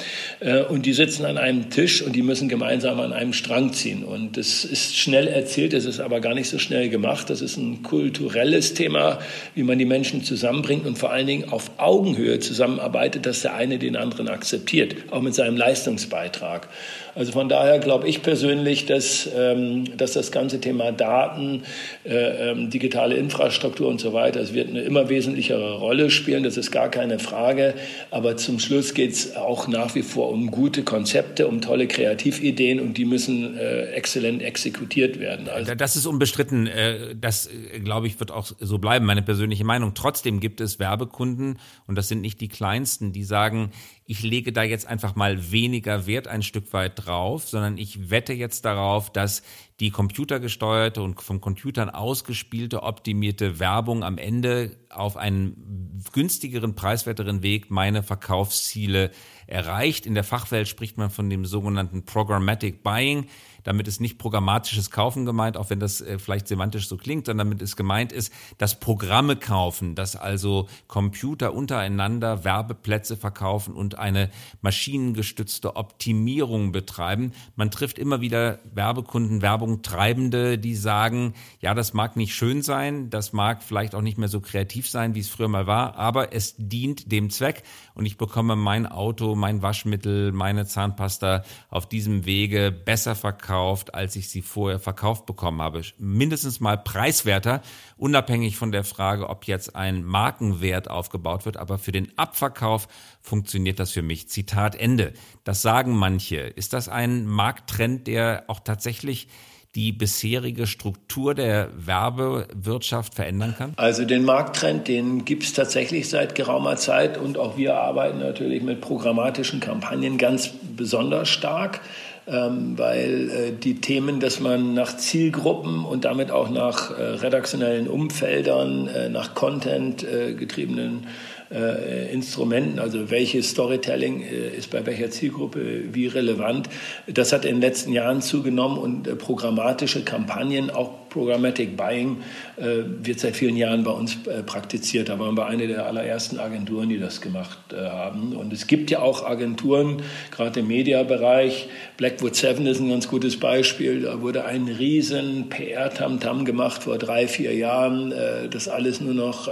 und 0.68 0.86
die 0.86 0.92
sitzen 0.92 1.24
an 1.24 1.38
einem 1.38 1.70
Tisch 1.70 2.02
und 2.02 2.14
die 2.14 2.22
müssen 2.22 2.48
gemeinsam 2.48 3.00
an 3.00 3.12
einem 3.12 3.32
Strang 3.32 3.72
ziehen. 3.72 4.04
Und 4.04 4.36
das 4.36 4.64
ist 4.64 4.96
schnell 4.96 5.26
erzählt, 5.26 5.72
es 5.72 5.86
ist 5.86 6.00
aber 6.00 6.20
gar 6.20 6.34
nicht 6.34 6.48
so 6.48 6.58
schnell 6.58 6.88
gemacht. 6.88 7.30
Das 7.30 7.40
ist 7.40 7.56
ein 7.56 7.82
kulturelles 7.82 8.74
Thema, 8.74 9.18
wie 9.54 9.62
man 9.62 9.78
die 9.78 9.84
Menschen 9.84 10.22
zusammenbringt 10.22 10.86
und 10.86 10.98
vor 10.98 11.10
allen 11.10 11.26
Dingen 11.26 11.50
auf 11.50 11.70
Augenhöhe 11.78 12.38
zusammenarbeitet, 12.40 13.26
dass 13.26 13.42
der 13.42 13.54
eine 13.54 13.78
den 13.78 13.96
anderen 13.96 14.28
akzeptiert, 14.28 14.96
auch 15.10 15.22
mit 15.22 15.34
seinem 15.34 15.56
Leistungsbeitrag. 15.56 16.68
Also 17.14 17.30
von 17.30 17.48
daher 17.48 17.78
glaube 17.78 18.08
ich 18.08 18.22
persönlich, 18.22 18.86
dass, 18.86 19.13
ähm, 19.34 19.96
dass 19.96 20.12
das 20.12 20.32
ganze 20.32 20.60
Thema 20.60 20.92
Daten, 20.92 21.62
äh, 22.04 22.50
ähm, 22.50 22.70
digitale 22.70 23.16
Infrastruktur 23.16 23.88
und 23.88 24.00
so 24.00 24.12
weiter, 24.12 24.40
es 24.40 24.54
wird 24.54 24.68
eine 24.68 24.82
immer 24.82 25.08
wesentlichere 25.08 25.78
Rolle 25.78 26.10
spielen, 26.10 26.42
das 26.42 26.56
ist 26.56 26.70
gar 26.70 26.88
keine 26.90 27.18
Frage. 27.18 27.74
Aber 28.10 28.36
zum 28.36 28.58
Schluss 28.58 28.94
geht 28.94 29.12
es 29.12 29.36
auch 29.36 29.68
nach 29.68 29.94
wie 29.94 30.02
vor 30.02 30.30
um 30.30 30.50
gute 30.50 30.82
Konzepte, 30.82 31.46
um 31.48 31.60
tolle 31.60 31.86
Kreativideen 31.86 32.80
und 32.80 32.98
die 32.98 33.04
müssen 33.04 33.56
äh, 33.56 33.86
exzellent 33.92 34.42
exekutiert 34.42 35.20
werden. 35.20 35.48
Also 35.48 35.74
das 35.74 35.96
ist 35.96 36.06
unbestritten. 36.06 36.66
Äh, 36.66 37.14
das, 37.14 37.48
glaube 37.82 38.06
ich, 38.06 38.20
wird 38.20 38.30
auch 38.30 38.50
so 38.58 38.78
bleiben, 38.78 39.06
meine 39.06 39.22
persönliche 39.22 39.64
Meinung. 39.64 39.94
Trotzdem 39.94 40.40
gibt 40.40 40.60
es 40.60 40.78
Werbekunden, 40.78 41.58
und 41.86 41.96
das 41.96 42.08
sind 42.08 42.20
nicht 42.20 42.40
die 42.40 42.48
kleinsten, 42.48 43.12
die 43.12 43.24
sagen, 43.24 43.70
ich 44.06 44.22
lege 44.22 44.52
da 44.52 44.62
jetzt 44.62 44.86
einfach 44.86 45.14
mal 45.14 45.50
weniger 45.50 46.06
Wert 46.06 46.28
ein 46.28 46.42
Stück 46.42 46.72
weit 46.72 47.06
drauf, 47.06 47.48
sondern 47.48 47.78
ich 47.78 48.10
wette 48.10 48.32
jetzt 48.34 48.64
darauf, 48.64 49.10
dass 49.10 49.42
die 49.80 49.90
computergesteuerte 49.90 51.02
und 51.02 51.20
vom 51.20 51.40
Computern 51.40 51.90
ausgespielte, 51.90 52.82
optimierte 52.84 53.58
Werbung 53.58 54.04
am 54.04 54.18
Ende 54.18 54.76
auf 54.88 55.16
einen 55.16 56.02
günstigeren, 56.12 56.74
preiswerteren 56.74 57.42
Weg 57.42 57.70
meine 57.70 58.02
Verkaufsziele 58.02 59.10
erreicht. 59.46 60.06
In 60.06 60.14
der 60.14 60.24
Fachwelt 60.24 60.68
spricht 60.68 60.96
man 60.96 61.10
von 61.10 61.28
dem 61.28 61.44
sogenannten 61.44 62.04
Programmatic 62.04 62.82
Buying. 62.82 63.26
Damit 63.64 63.88
ist 63.88 64.00
nicht 64.00 64.18
programmatisches 64.18 64.90
Kaufen 64.90 65.24
gemeint, 65.24 65.56
auch 65.56 65.70
wenn 65.70 65.80
das 65.80 66.02
äh, 66.02 66.18
vielleicht 66.18 66.46
semantisch 66.48 66.86
so 66.86 66.98
klingt, 66.98 67.26
sondern 67.26 67.48
damit 67.48 67.62
ist 67.62 67.76
gemeint 67.76 68.12
ist, 68.12 68.32
dass 68.58 68.78
Programme 68.78 69.36
kaufen, 69.36 69.94
dass 69.94 70.16
also 70.16 70.68
Computer 70.86 71.54
untereinander 71.54 72.44
Werbeplätze 72.44 73.16
verkaufen 73.16 73.74
und 73.74 73.98
eine 73.98 74.30
maschinengestützte 74.60 75.76
Optimierung 75.76 76.72
betreiben. 76.72 77.32
Man 77.56 77.70
trifft 77.70 77.98
immer 77.98 78.20
wieder 78.20 78.58
Werbekunden, 78.74 79.40
Werbung 79.40 79.63
Werbung 79.64 79.80
Treibende, 79.80 80.58
die 80.58 80.74
sagen, 80.74 81.32
ja, 81.58 81.72
das 81.72 81.94
mag 81.94 82.16
nicht 82.16 82.34
schön 82.34 82.60
sein, 82.60 83.08
das 83.08 83.32
mag 83.32 83.62
vielleicht 83.62 83.94
auch 83.94 84.02
nicht 84.02 84.18
mehr 84.18 84.28
so 84.28 84.42
kreativ 84.42 84.90
sein, 84.90 85.14
wie 85.14 85.20
es 85.20 85.30
früher 85.30 85.48
mal 85.48 85.66
war, 85.66 85.96
aber 85.96 86.34
es 86.34 86.54
dient 86.58 87.10
dem 87.10 87.30
Zweck 87.30 87.62
und 87.94 88.04
ich 88.04 88.18
bekomme 88.18 88.56
mein 88.56 88.84
Auto, 88.86 89.34
mein 89.34 89.62
Waschmittel, 89.62 90.32
meine 90.32 90.66
Zahnpasta 90.66 91.44
auf 91.70 91.88
diesem 91.88 92.26
Wege 92.26 92.72
besser 92.72 93.14
verkauft, 93.14 93.94
als 93.94 94.16
ich 94.16 94.28
sie 94.28 94.42
vorher 94.42 94.78
verkauft 94.78 95.24
bekommen 95.24 95.62
habe. 95.62 95.80
Mindestens 95.96 96.60
mal 96.60 96.76
preiswerter, 96.76 97.62
unabhängig 97.96 98.56
von 98.56 98.72
der 98.72 98.84
Frage, 98.84 99.28
ob 99.28 99.44
jetzt 99.44 99.76
ein 99.76 100.04
Markenwert 100.04 100.90
aufgebaut 100.90 101.46
wird, 101.46 101.56
aber 101.56 101.78
für 101.78 101.92
den 101.92 102.16
Abverkauf 102.16 102.88
funktioniert 103.20 103.78
das 103.78 103.92
für 103.92 104.02
mich. 104.02 104.28
Zitat 104.28 104.74
Ende. 104.74 105.12
Das 105.44 105.62
sagen 105.62 105.94
manche. 105.94 106.38
Ist 106.38 106.72
das 106.72 106.88
ein 106.88 107.26
Markttrend, 107.26 108.06
der 108.06 108.44
auch 108.48 108.60
tatsächlich 108.60 109.28
die 109.74 109.90
bisherige 109.90 110.66
Struktur 110.66 111.34
der 111.34 111.68
Werbewirtschaft 111.74 113.14
verändern 113.14 113.54
kann? 113.58 113.72
Also 113.76 114.04
den 114.04 114.24
Markttrend, 114.24 114.86
den 114.86 115.24
gibt 115.24 115.42
es 115.42 115.52
tatsächlich 115.52 116.08
seit 116.08 116.34
geraumer 116.34 116.76
Zeit 116.76 117.18
und 117.18 117.38
auch 117.38 117.56
wir 117.56 117.76
arbeiten 117.76 118.20
natürlich 118.20 118.62
mit 118.62 118.80
programmatischen 118.80 119.60
Kampagnen 119.60 120.16
ganz 120.16 120.50
besonders 120.76 121.28
stark. 121.28 121.80
Ähm, 122.26 122.78
weil 122.78 123.30
äh, 123.30 123.52
die 123.52 123.82
Themen, 123.82 124.18
dass 124.18 124.40
man 124.40 124.72
nach 124.72 124.96
Zielgruppen 124.96 125.84
und 125.84 126.06
damit 126.06 126.30
auch 126.30 126.48
nach 126.48 126.90
äh, 126.90 127.02
redaktionellen 127.02 127.86
Umfeldern, 127.86 128.88
äh, 128.88 129.10
nach 129.10 129.34
Content 129.34 130.04
äh, 130.04 130.32
getriebenen 130.32 131.06
äh, 131.52 132.10
Instrumenten, 132.10 132.78
also 132.78 133.10
welches 133.10 133.50
Storytelling 133.50 134.22
äh, 134.22 134.56
ist 134.56 134.70
bei 134.70 134.86
welcher 134.86 135.10
Zielgruppe 135.10 135.94
wie 135.94 136.06
relevant. 136.06 136.70
Das 137.06 137.34
hat 137.34 137.44
in 137.44 137.56
den 137.56 137.60
letzten 137.60 137.92
Jahren 137.92 138.22
zugenommen 138.22 138.78
und 138.78 139.18
programmatische 139.18 140.02
Kampagnen, 140.02 140.70
auch 140.70 141.03
Programmatic 141.14 141.76
Buying, 141.76 142.16
äh, 142.56 142.82
wird 143.02 143.20
seit 143.20 143.36
vielen 143.36 143.56
Jahren 143.56 143.84
bei 143.84 143.92
uns 143.92 144.16
äh, 144.26 144.42
praktiziert. 144.42 145.08
Da 145.08 145.18
waren 145.20 145.36
wir 145.36 145.46
eine 145.46 145.68
der 145.68 145.86
allerersten 145.86 146.40
Agenturen, 146.40 146.88
die 146.88 146.98
das 146.98 147.20
gemacht 147.20 147.72
äh, 147.72 147.76
haben. 147.76 148.34
Und 148.34 148.52
es 148.52 148.66
gibt 148.66 148.90
ja 148.90 148.98
auch 148.98 149.24
Agenturen, 149.24 150.02
gerade 150.32 150.60
im 150.60 150.66
Mediabereich. 150.66 151.68
Blackwood 151.96 152.34
Seven 152.34 152.66
ist 152.66 152.80
ein 152.80 152.88
ganz 152.88 153.06
gutes 153.06 153.38
Beispiel. 153.38 154.02
Da 154.02 154.22
wurde 154.22 154.44
ein 154.44 154.66
riesen 154.66 155.48
PR-Tamtam 155.50 156.44
gemacht 156.44 156.82
vor 156.82 156.98
drei, 156.98 157.28
vier 157.28 157.54
Jahren. 157.54 158.12
das 158.50 158.66
alles 158.66 159.00
nur 159.00 159.14
noch 159.14 159.48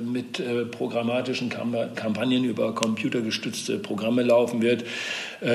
mit 0.00 0.40
programmatischen 0.70 1.48
Kampagnen 1.48 2.44
über 2.44 2.74
computergestützte 2.74 3.78
Programme 3.78 4.22
laufen 4.22 4.62
wird. 4.62 4.84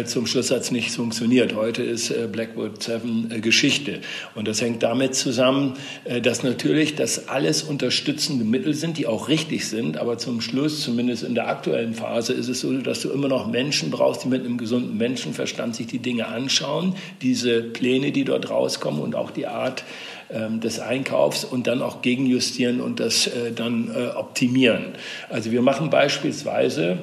Zum 0.06 0.28
Schluss 0.28 0.52
hat 0.52 0.62
es 0.62 0.72
nicht 0.72 0.92
funktioniert. 0.92 1.56
Heute 1.56 1.84
ist 1.84 2.14
Blackwood 2.32 2.84
Seven 2.84 3.42
Geschichte. 3.42 4.00
Und 4.36 4.48
das 4.48 4.62
hängt 4.62 4.84
damit 4.84 5.16
zusammen, 5.16 5.74
äh, 6.06 6.22
dass 6.22 6.44
natürlich 6.44 6.96
das 6.96 7.28
alles 7.28 7.64
unterstützende 7.64 8.46
Mittel 8.46 8.74
sind, 8.74 8.98
die 8.98 9.08
auch 9.08 9.28
richtig 9.28 9.68
sind, 9.68 9.98
aber 9.98 10.18
zum 10.18 10.42
Schluss, 10.42 10.82
zumindest 10.82 11.24
in 11.24 11.36
der 11.36 11.48
aktuellen 11.48 11.94
Phase, 11.94 12.34
ist 12.34 12.48
es 12.48 12.62
so, 12.62 12.72
dass 12.74 13.02
du 13.02 13.10
immer 13.10 13.28
noch 13.28 13.48
Menschen 13.48 13.92
brauchst, 13.92 14.24
die 14.24 14.28
mit 14.28 14.46
einem 14.46 14.58
gesunden 14.58 14.98
Menschenverstand 14.98 15.76
sich 15.76 15.88
die 15.88 16.00
Dinge 16.00 16.28
anschauen, 16.28 16.96
diese 17.22 17.62
Pläne, 17.62 18.12
die 18.12 18.24
dort 18.24 18.50
rauskommen 18.50 19.02
und 19.02 19.16
auch 19.16 19.32
die 19.32 19.48
Art 19.48 19.84
ähm, 20.32 20.60
des 20.60 20.80
Einkaufs 20.80 21.44
und 21.44 21.68
dann 21.68 21.82
auch 21.82 22.02
gegenjustieren 22.02 22.82
und 22.82 23.00
das 23.00 23.28
äh, 23.28 23.52
dann 23.54 23.92
äh, 23.94 24.16
optimieren. 24.16 24.94
Also 25.30 25.52
wir 25.52 25.62
machen 25.62 25.90
beispielsweise 25.90 27.00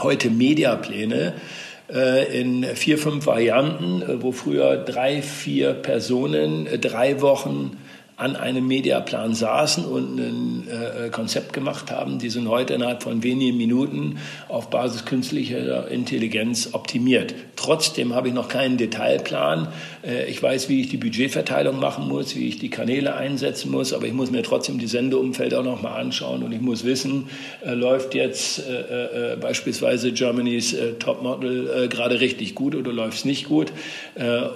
heute 0.00 0.30
Mediapläne, 0.30 1.28
äh, 1.28 1.32
in 1.88 2.64
vier, 2.64 2.96
fünf 2.96 3.26
Varianten, 3.26 4.02
äh, 4.02 4.22
wo 4.22 4.32
früher 4.32 4.76
drei, 4.76 5.20
vier 5.20 5.74
Personen 5.74 6.66
äh, 6.66 6.78
drei 6.78 7.20
Wochen 7.20 7.76
an 8.24 8.36
einem 8.36 8.66
Mediaplan 8.66 9.34
saßen 9.34 9.84
und 9.84 10.18
ein 10.18 10.68
äh, 10.68 11.10
Konzept 11.10 11.52
gemacht 11.52 11.90
haben. 11.90 12.18
Die 12.18 12.30
sind 12.30 12.48
heute 12.48 12.72
innerhalb 12.72 13.02
von 13.02 13.22
wenigen 13.22 13.58
Minuten 13.58 14.16
auf 14.48 14.70
Basis 14.70 15.04
künstlicher 15.04 15.88
Intelligenz 15.88 16.70
optimiert. 16.72 17.34
Trotzdem 17.56 18.14
habe 18.14 18.28
ich 18.28 18.34
noch 18.34 18.48
keinen 18.48 18.78
Detailplan. 18.78 19.68
Äh, 20.02 20.24
ich 20.30 20.42
weiß, 20.42 20.70
wie 20.70 20.80
ich 20.80 20.88
die 20.88 20.96
Budgetverteilung 20.96 21.78
machen 21.78 22.08
muss, 22.08 22.34
wie 22.34 22.48
ich 22.48 22.58
die 22.58 22.70
Kanäle 22.70 23.14
einsetzen 23.14 23.70
muss, 23.70 23.92
aber 23.92 24.06
ich 24.06 24.14
muss 24.14 24.30
mir 24.30 24.42
trotzdem 24.42 24.78
die 24.78 24.86
Sendeumfelder 24.86 25.60
auch 25.60 25.64
noch 25.64 25.82
mal 25.82 25.94
anschauen 25.94 26.42
und 26.42 26.52
ich 26.52 26.62
muss 26.62 26.84
wissen, 26.84 27.28
äh, 27.62 27.74
läuft 27.74 28.14
jetzt 28.14 28.60
äh, 28.66 29.32
äh, 29.32 29.36
beispielsweise 29.36 30.12
Germany's 30.12 30.72
äh, 30.72 30.94
Topmodel 30.94 31.88
gerade 31.90 32.20
richtig 32.20 32.54
gut 32.54 32.74
oder 32.74 32.90
läuft 32.92 33.18
es 33.18 33.24
nicht 33.24 33.48
gut 33.48 33.72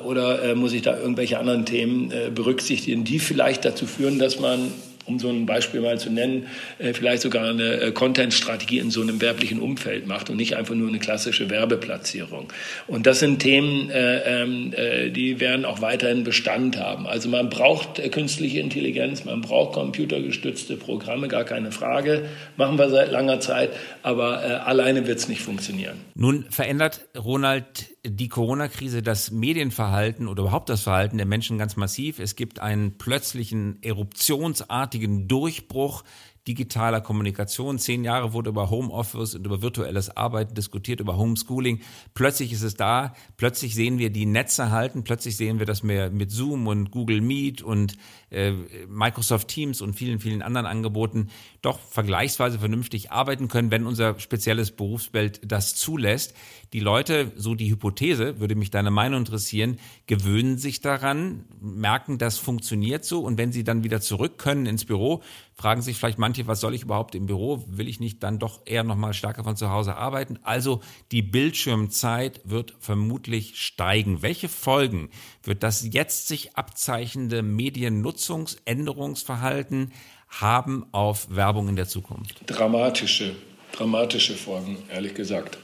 oder 0.04 0.54
muss 0.54 0.72
ich 0.72 0.82
da 0.82 0.96
irgendwelche 0.96 1.38
anderen 1.38 1.64
Themen 1.66 2.12
berücksichtigen, 2.34 3.04
die 3.04 3.18
vielleicht 3.18 3.57
vielleicht 3.58 3.64
dazu 3.64 3.86
führen, 3.86 4.18
dass 4.18 4.38
man 4.38 4.72
um 5.06 5.18
so 5.18 5.30
ein 5.30 5.46
Beispiel 5.46 5.80
mal 5.80 5.98
zu 5.98 6.10
nennen, 6.10 6.48
äh, 6.78 6.92
vielleicht 6.92 7.22
sogar 7.22 7.48
eine 7.48 7.80
äh, 7.80 7.92
Content-Strategie 7.92 8.78
in 8.78 8.90
so 8.90 9.00
einem 9.00 9.22
werblichen 9.22 9.58
Umfeld 9.58 10.06
macht 10.06 10.28
und 10.28 10.36
nicht 10.36 10.54
einfach 10.54 10.74
nur 10.74 10.86
eine 10.86 10.98
klassische 10.98 11.48
Werbeplatzierung. 11.48 12.52
Und 12.86 13.06
das 13.06 13.20
sind 13.20 13.38
Themen, 13.38 13.88
äh, 13.88 14.42
ähm, 14.42 14.74
die 15.14 15.40
werden 15.40 15.64
auch 15.64 15.80
weiterhin 15.80 16.24
Bestand 16.24 16.76
haben. 16.76 17.06
Also 17.06 17.30
man 17.30 17.48
braucht 17.48 18.02
künstliche 18.12 18.60
Intelligenz, 18.60 19.24
man 19.24 19.40
braucht 19.40 19.72
computergestützte 19.72 20.76
Programme, 20.76 21.28
gar 21.28 21.44
keine 21.44 21.72
Frage. 21.72 22.26
Machen 22.58 22.78
wir 22.78 22.90
seit 22.90 23.10
langer 23.10 23.40
Zeit, 23.40 23.70
aber 24.02 24.66
alleine 24.66 25.06
wird 25.06 25.20
es 25.20 25.28
nicht 25.28 25.40
funktionieren. 25.40 25.96
Nun 26.14 26.44
verändert 26.50 27.08
Ronald 27.16 27.88
die 28.04 28.28
Corona-Krise 28.28 29.02
das 29.02 29.30
Medienverhalten 29.30 30.28
oder 30.28 30.42
überhaupt 30.42 30.68
das 30.68 30.82
Verhalten 30.82 31.16
der 31.16 31.26
Menschen 31.26 31.58
ganz 31.58 31.76
massiv. 31.76 32.18
Es 32.18 32.36
gibt 32.36 32.60
einen 32.60 32.96
plötzlichen 32.98 33.82
eruptionsartigen 33.82 35.28
Durchbruch 35.28 36.04
digitaler 36.48 37.02
Kommunikation. 37.02 37.78
Zehn 37.78 38.04
Jahre 38.04 38.32
wurde 38.32 38.50
über 38.50 38.70
Homeoffice 38.70 39.34
und 39.34 39.44
über 39.44 39.60
virtuelles 39.60 40.16
Arbeiten 40.16 40.54
diskutiert, 40.54 40.98
über 40.98 41.16
Homeschooling. 41.16 41.80
Plötzlich 42.14 42.52
ist 42.52 42.62
es 42.62 42.74
da. 42.74 43.14
Plötzlich 43.36 43.74
sehen 43.74 43.98
wir 43.98 44.10
die 44.10 44.24
Netze 44.24 44.70
halten. 44.70 45.04
Plötzlich 45.04 45.36
sehen 45.36 45.58
wir, 45.58 45.66
dass 45.66 45.86
wir 45.86 46.10
mit 46.10 46.30
Zoom 46.30 46.66
und 46.66 46.90
Google 46.90 47.20
Meet 47.20 47.62
und 47.62 47.96
äh, 48.30 48.52
Microsoft 48.88 49.48
Teams 49.48 49.82
und 49.82 49.94
vielen, 49.94 50.18
vielen 50.18 50.42
anderen 50.42 50.66
Angeboten 50.66 51.28
doch 51.60 51.78
vergleichsweise 51.78 52.58
vernünftig 52.58 53.12
arbeiten 53.12 53.48
können, 53.48 53.70
wenn 53.70 53.86
unser 53.86 54.18
spezielles 54.18 54.70
Berufsbild 54.70 55.40
das 55.44 55.74
zulässt. 55.74 56.34
Die 56.74 56.80
Leute, 56.80 57.32
so 57.36 57.54
die 57.54 57.70
Hypothese, 57.70 58.40
würde 58.40 58.54
mich 58.54 58.70
deine 58.70 58.90
Meinung 58.90 59.20
interessieren, 59.20 59.78
gewöhnen 60.06 60.58
sich 60.58 60.82
daran, 60.82 61.46
merken, 61.60 62.18
das 62.18 62.36
funktioniert 62.36 63.06
so 63.06 63.20
und 63.20 63.38
wenn 63.38 63.52
sie 63.52 63.64
dann 63.64 63.84
wieder 63.84 64.02
zurück 64.02 64.36
können 64.36 64.66
ins 64.66 64.84
Büro, 64.84 65.22
fragen 65.54 65.80
sich 65.80 65.96
vielleicht 65.96 66.18
manche, 66.18 66.46
was 66.46 66.60
soll 66.60 66.74
ich 66.74 66.82
überhaupt 66.82 67.14
im 67.14 67.24
Büro? 67.24 67.64
Will 67.68 67.88
ich 67.88 68.00
nicht 68.00 68.22
dann 68.22 68.38
doch 68.38 68.60
eher 68.66 68.84
nochmal 68.84 69.14
stärker 69.14 69.44
von 69.44 69.56
zu 69.56 69.70
Hause 69.70 69.96
arbeiten? 69.96 70.38
Also 70.42 70.82
die 71.10 71.22
Bildschirmzeit 71.22 72.42
wird 72.44 72.74
vermutlich 72.80 73.58
steigen. 73.58 74.20
Welche 74.20 74.50
Folgen 74.50 75.08
wird 75.42 75.62
das 75.62 75.88
jetzt 75.90 76.28
sich 76.28 76.54
abzeichnende 76.56 77.42
Mediennutzungsänderungsverhalten 77.42 79.92
haben 80.28 80.86
auf 80.92 81.34
Werbung 81.34 81.68
in 81.68 81.76
der 81.76 81.88
Zukunft? 81.88 82.42
Dramatische, 82.46 83.34
dramatische 83.72 84.34
Folgen, 84.34 84.76
ehrlich 84.90 85.14
gesagt. 85.14 85.58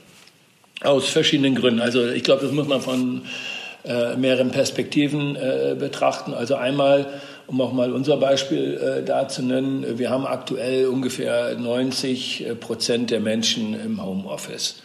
Aus 0.83 1.09
verschiedenen 1.09 1.55
Gründen. 1.55 1.81
Also 1.81 2.09
ich 2.09 2.25
glaube, 2.25 2.43
das 2.43 2.53
muss 2.53 2.67
man 2.67 2.81
von 2.81 3.23
äh, 3.85 4.17
mehreren 4.17 4.51
Perspektiven 4.51 5.37
äh, 5.37 5.77
betrachten. 5.79 6.35
Also 6.35 6.57
einmal 6.57 7.07
um 7.47 7.61
auch 7.61 7.73
mal 7.73 7.93
unser 7.93 8.17
Beispiel 8.17 8.75
äh, 8.75 9.05
da 9.05 9.29
zu 9.29 9.43
nennen, 9.43 9.99
wir 9.99 10.11
haben 10.11 10.27
aktuell 10.27 10.87
ungefähr 10.87 11.57
90 11.59 12.47
äh, 12.47 12.55
Prozent 12.55 13.11
der 13.11 13.21
Menschen 13.21 13.79
im 13.79 14.05
Homeoffice. 14.05 14.83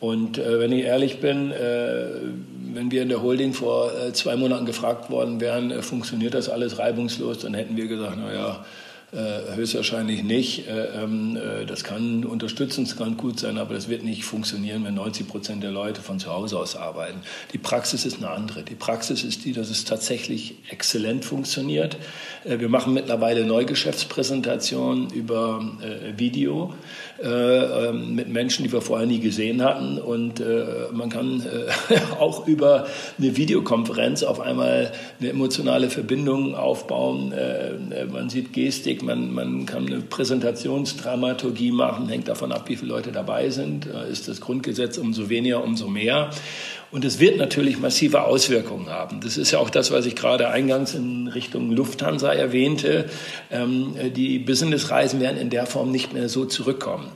Und 0.00 0.38
äh, 0.38 0.60
wenn 0.60 0.72
ich 0.72 0.84
ehrlich 0.84 1.20
bin, 1.20 1.50
äh, 1.50 2.06
wenn 2.72 2.90
wir 2.90 3.02
in 3.02 3.08
der 3.08 3.22
Holding 3.22 3.52
vor 3.52 3.90
äh, 3.92 4.12
zwei 4.12 4.36
Monaten 4.36 4.64
gefragt 4.64 5.10
worden 5.10 5.40
wären, 5.40 5.70
äh, 5.70 5.82
funktioniert 5.82 6.34
das 6.34 6.48
alles 6.48 6.78
reibungslos, 6.78 7.40
dann 7.40 7.54
hätten 7.54 7.76
wir 7.76 7.88
gesagt, 7.88 8.16
na 8.18 8.32
ja, 8.32 8.64
äh, 9.10 9.56
höchstwahrscheinlich 9.56 10.22
nicht. 10.22 10.68
Äh, 10.68 11.02
ähm, 11.02 11.34
äh, 11.34 11.64
das 11.64 11.82
kann 11.82 12.26
unterstützen, 12.26 12.86
kann 12.98 13.16
gut 13.16 13.40
sein, 13.40 13.56
aber 13.56 13.72
das 13.72 13.88
wird 13.88 14.04
nicht 14.04 14.24
funktionieren, 14.24 14.84
wenn 14.84 14.92
90 14.96 15.26
Prozent 15.26 15.62
der 15.62 15.70
Leute 15.70 16.02
von 16.02 16.18
zu 16.18 16.30
Hause 16.30 16.58
aus 16.58 16.76
arbeiten. 16.76 17.20
Die 17.54 17.58
Praxis 17.58 18.04
ist 18.04 18.18
eine 18.18 18.28
andere. 18.28 18.64
Die 18.64 18.74
Praxis 18.74 19.24
ist 19.24 19.46
die, 19.46 19.54
dass 19.54 19.70
es 19.70 19.86
tatsächlich 19.86 20.56
exzellent 20.68 21.24
funktioniert. 21.24 21.96
Wir 22.44 22.68
machen 22.68 22.92
mittlerweile 22.92 23.46
Neugeschäftspräsentationen 23.46 25.08
über 25.10 25.62
Video 26.16 26.74
ähm, 27.22 28.14
mit 28.14 28.28
Menschen, 28.28 28.64
die 28.64 28.72
wir 28.72 28.82
vorher 28.82 29.06
nie 29.06 29.20
gesehen 29.20 29.62
hatten. 29.62 29.98
Und 29.98 30.42
man 30.92 31.08
kann 31.08 31.42
auch 32.20 32.46
über 32.46 32.86
eine 33.18 33.36
Videokonferenz 33.36 34.22
auf 34.22 34.40
einmal 34.40 34.92
eine 35.18 35.30
emotionale 35.30 35.88
Verbindung 35.88 36.54
aufbauen. 36.54 37.32
Man 38.12 38.28
sieht 38.28 38.52
Gestik, 38.52 38.97
Weg. 38.98 39.02
Man, 39.02 39.32
man 39.32 39.66
kann 39.66 39.86
eine 39.86 40.00
Präsentationsdramaturgie 40.00 41.72
machen, 41.72 42.08
hängt 42.08 42.28
davon 42.28 42.52
ab, 42.52 42.68
wie 42.68 42.76
viele 42.76 42.92
Leute 42.92 43.12
dabei 43.12 43.50
sind. 43.50 43.86
Ist 43.86 44.28
das 44.28 44.40
Grundgesetz 44.40 44.98
umso 44.98 45.28
weniger, 45.28 45.62
umso 45.62 45.88
mehr. 45.88 46.30
Und 46.90 47.04
es 47.04 47.20
wird 47.20 47.36
natürlich 47.36 47.78
massive 47.78 48.22
Auswirkungen 48.22 48.88
haben. 48.88 49.20
Das 49.20 49.36
ist 49.36 49.50
ja 49.50 49.58
auch 49.58 49.70
das, 49.70 49.90
was 49.90 50.06
ich 50.06 50.16
gerade 50.16 50.48
eingangs 50.48 50.94
in 50.94 51.28
Richtung 51.28 51.70
Lufthansa 51.70 52.32
erwähnte. 52.32 53.06
Ähm, 53.50 53.94
die 54.16 54.38
Businessreisen 54.38 55.20
werden 55.20 55.38
in 55.38 55.50
der 55.50 55.66
Form 55.66 55.90
nicht 55.90 56.14
mehr 56.14 56.28
so 56.28 56.46
zurückkommen. 56.46 57.08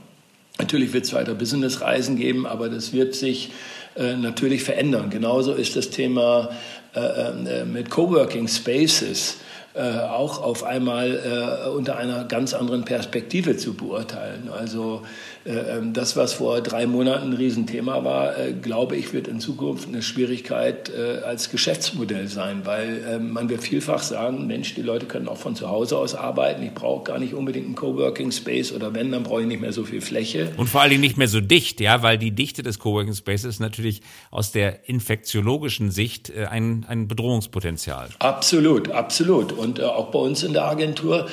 Natürlich 0.59 0.93
wird 0.93 1.07
es 1.07 1.15
weiter 1.15 1.35
Businessreisen 1.35 2.17
geben, 2.17 2.47
aber 2.47 2.69
das 2.69 2.93
wird 2.93 3.15
sich 3.15 3.51
äh, 3.97 4.15
natürlich 4.17 4.63
verändern. 4.63 5.09
Genauso 5.09 5.55
ist 5.55 5.75
das 5.75 5.89
Thema 5.89 6.51
äh, 6.95 7.01
äh, 7.01 7.65
mit 7.65 7.89
Coworking 7.89 8.49
Spaces 8.49 9.39
äh, 9.75 10.01
auch 10.01 10.43
auf 10.43 10.65
einmal 10.65 11.67
äh, 11.67 11.69
unter 11.71 11.97
einer 11.97 12.25
ganz 12.25 12.53
anderen 12.53 12.85
Perspektive 12.85 13.57
zu 13.57 13.75
beurteilen. 13.75 14.51
Also 14.51 15.03
das, 15.45 16.17
was 16.17 16.35
vor 16.35 16.61
drei 16.61 16.87
Monaten 16.87 17.31
ein 17.31 17.33
Riesenthema 17.33 18.05
war, 18.05 18.39
äh, 18.39 18.53
glaube 18.53 18.97
ich, 18.97 19.13
wird 19.13 19.27
in 19.27 19.41
Zukunft 19.41 19.89
eine 19.89 20.03
Schwierigkeit 20.03 20.91
äh, 20.91 21.25
als 21.25 21.51
Geschäftsmodell 21.51 22.29
sein, 22.29 22.63
weil 22.65 23.05
ähm, 23.09 23.33
man 23.33 23.49
wird 23.49 23.63
vielfach 23.63 24.03
sagen, 24.03 24.47
Mensch, 24.47 24.75
die 24.75 24.83
Leute 24.83 25.07
können 25.07 25.27
auch 25.27 25.37
von 25.37 25.57
zu 25.57 25.69
Hause 25.69 25.99
aus 25.99 26.15
arbeiten. 26.15 26.63
Ich 26.63 26.73
brauche 26.73 27.05
gar 27.05 27.19
nicht 27.19 27.35
unbedingt 27.35 27.67
einen 27.67 27.75
Coworking 27.75 28.31
Space 28.31 28.73
oder 28.73 28.95
wenn, 28.95 29.11
dann 29.11 29.25
brauche 29.25 29.41
ich 29.41 29.49
nicht 29.49 29.61
mehr 29.61 29.73
so 29.73 29.85
viel 29.85 30.01
Fläche. 30.01 30.53
Und 30.57 30.69
vor 30.69 30.81
allen 30.81 30.91
Dingen 30.91 31.03
nicht 31.03 31.17
mehr 31.17 31.29
so 31.29 31.41
dicht, 31.41 31.81
ja, 31.81 32.03
weil 32.03 32.19
die 32.19 32.31
Dichte 32.31 32.63
des 32.63 32.79
Coworking 32.79 33.15
Spaces 33.15 33.59
natürlich 33.59 34.03
aus 34.31 34.53
der 34.53 34.89
infektiologischen 34.89 35.91
Sicht 35.91 36.33
ein, 36.33 36.85
ein 36.89 37.09
Bedrohungspotenzial. 37.09 38.11
Absolut, 38.21 38.91
absolut. 38.91 39.53
Und 39.53 39.81
auch 39.81 40.11
bei 40.11 40.19
uns 40.19 40.43
in 40.43 40.53
der 40.53 40.65
Agentur, 40.65 41.29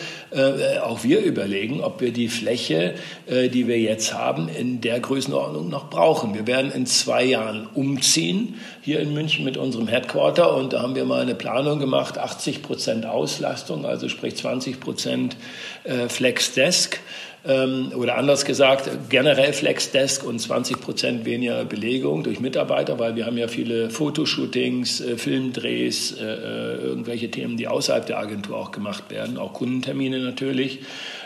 auch 0.83 1.03
wir 1.03 1.21
überlegen, 1.21 1.81
ob 1.81 2.01
wir 2.01 2.11
die 2.11 2.27
Fläche, 2.27 2.95
die 3.27 3.67
wir 3.67 3.79
jetzt 3.79 3.98
jetzt 3.99 4.13
haben, 4.13 4.47
in 4.47 4.79
der 4.79 5.01
Größenordnung 5.01 5.67
noch 5.67 5.89
brauchen. 5.89 6.33
Wir 6.33 6.47
werden 6.47 6.71
in 6.71 6.85
zwei 6.85 7.25
Jahren 7.25 7.67
umziehen 7.73 8.55
hier 8.81 9.01
in 9.01 9.13
München 9.13 9.43
mit 9.43 9.57
unserem 9.57 9.89
Headquarter 9.89 10.55
und 10.55 10.71
da 10.71 10.81
haben 10.81 10.95
wir 10.95 11.03
mal 11.03 11.21
eine 11.21 11.35
Planung 11.35 11.79
gemacht, 11.79 12.17
80 12.17 12.61
Prozent 12.61 13.05
Auslastung, 13.05 13.85
also 13.85 14.07
sprich 14.07 14.37
20 14.37 14.79
Prozent 14.79 15.35
äh, 15.83 16.07
Flexdesk 16.07 17.01
ähm, 17.45 17.91
oder 17.93 18.17
anders 18.17 18.45
gesagt, 18.45 18.89
generell 19.09 19.51
Flexdesk 19.51 20.23
und 20.23 20.39
20 20.39 20.79
Prozent 20.79 21.25
weniger 21.25 21.65
Belegung 21.65 22.23
durch 22.23 22.39
Mitarbeiter, 22.39 22.99
weil 22.99 23.17
wir 23.17 23.25
haben 23.25 23.37
ja 23.37 23.49
viele 23.49 23.89
Fotoshootings, 23.89 25.01
äh, 25.01 25.17
Filmdrehs, 25.17 26.13
äh, 26.13 26.23
irgendwelche 26.23 27.31
Themen, 27.31 27.57
die 27.57 27.67
außerhalb 27.67 28.05
der 28.05 28.19
Agentur 28.19 28.57
auch 28.57 28.71
gemacht 28.71 29.09
werden, 29.09 29.37
auch 29.37 29.51
Kundentermine 29.51 30.19
natürlich. 30.19 30.79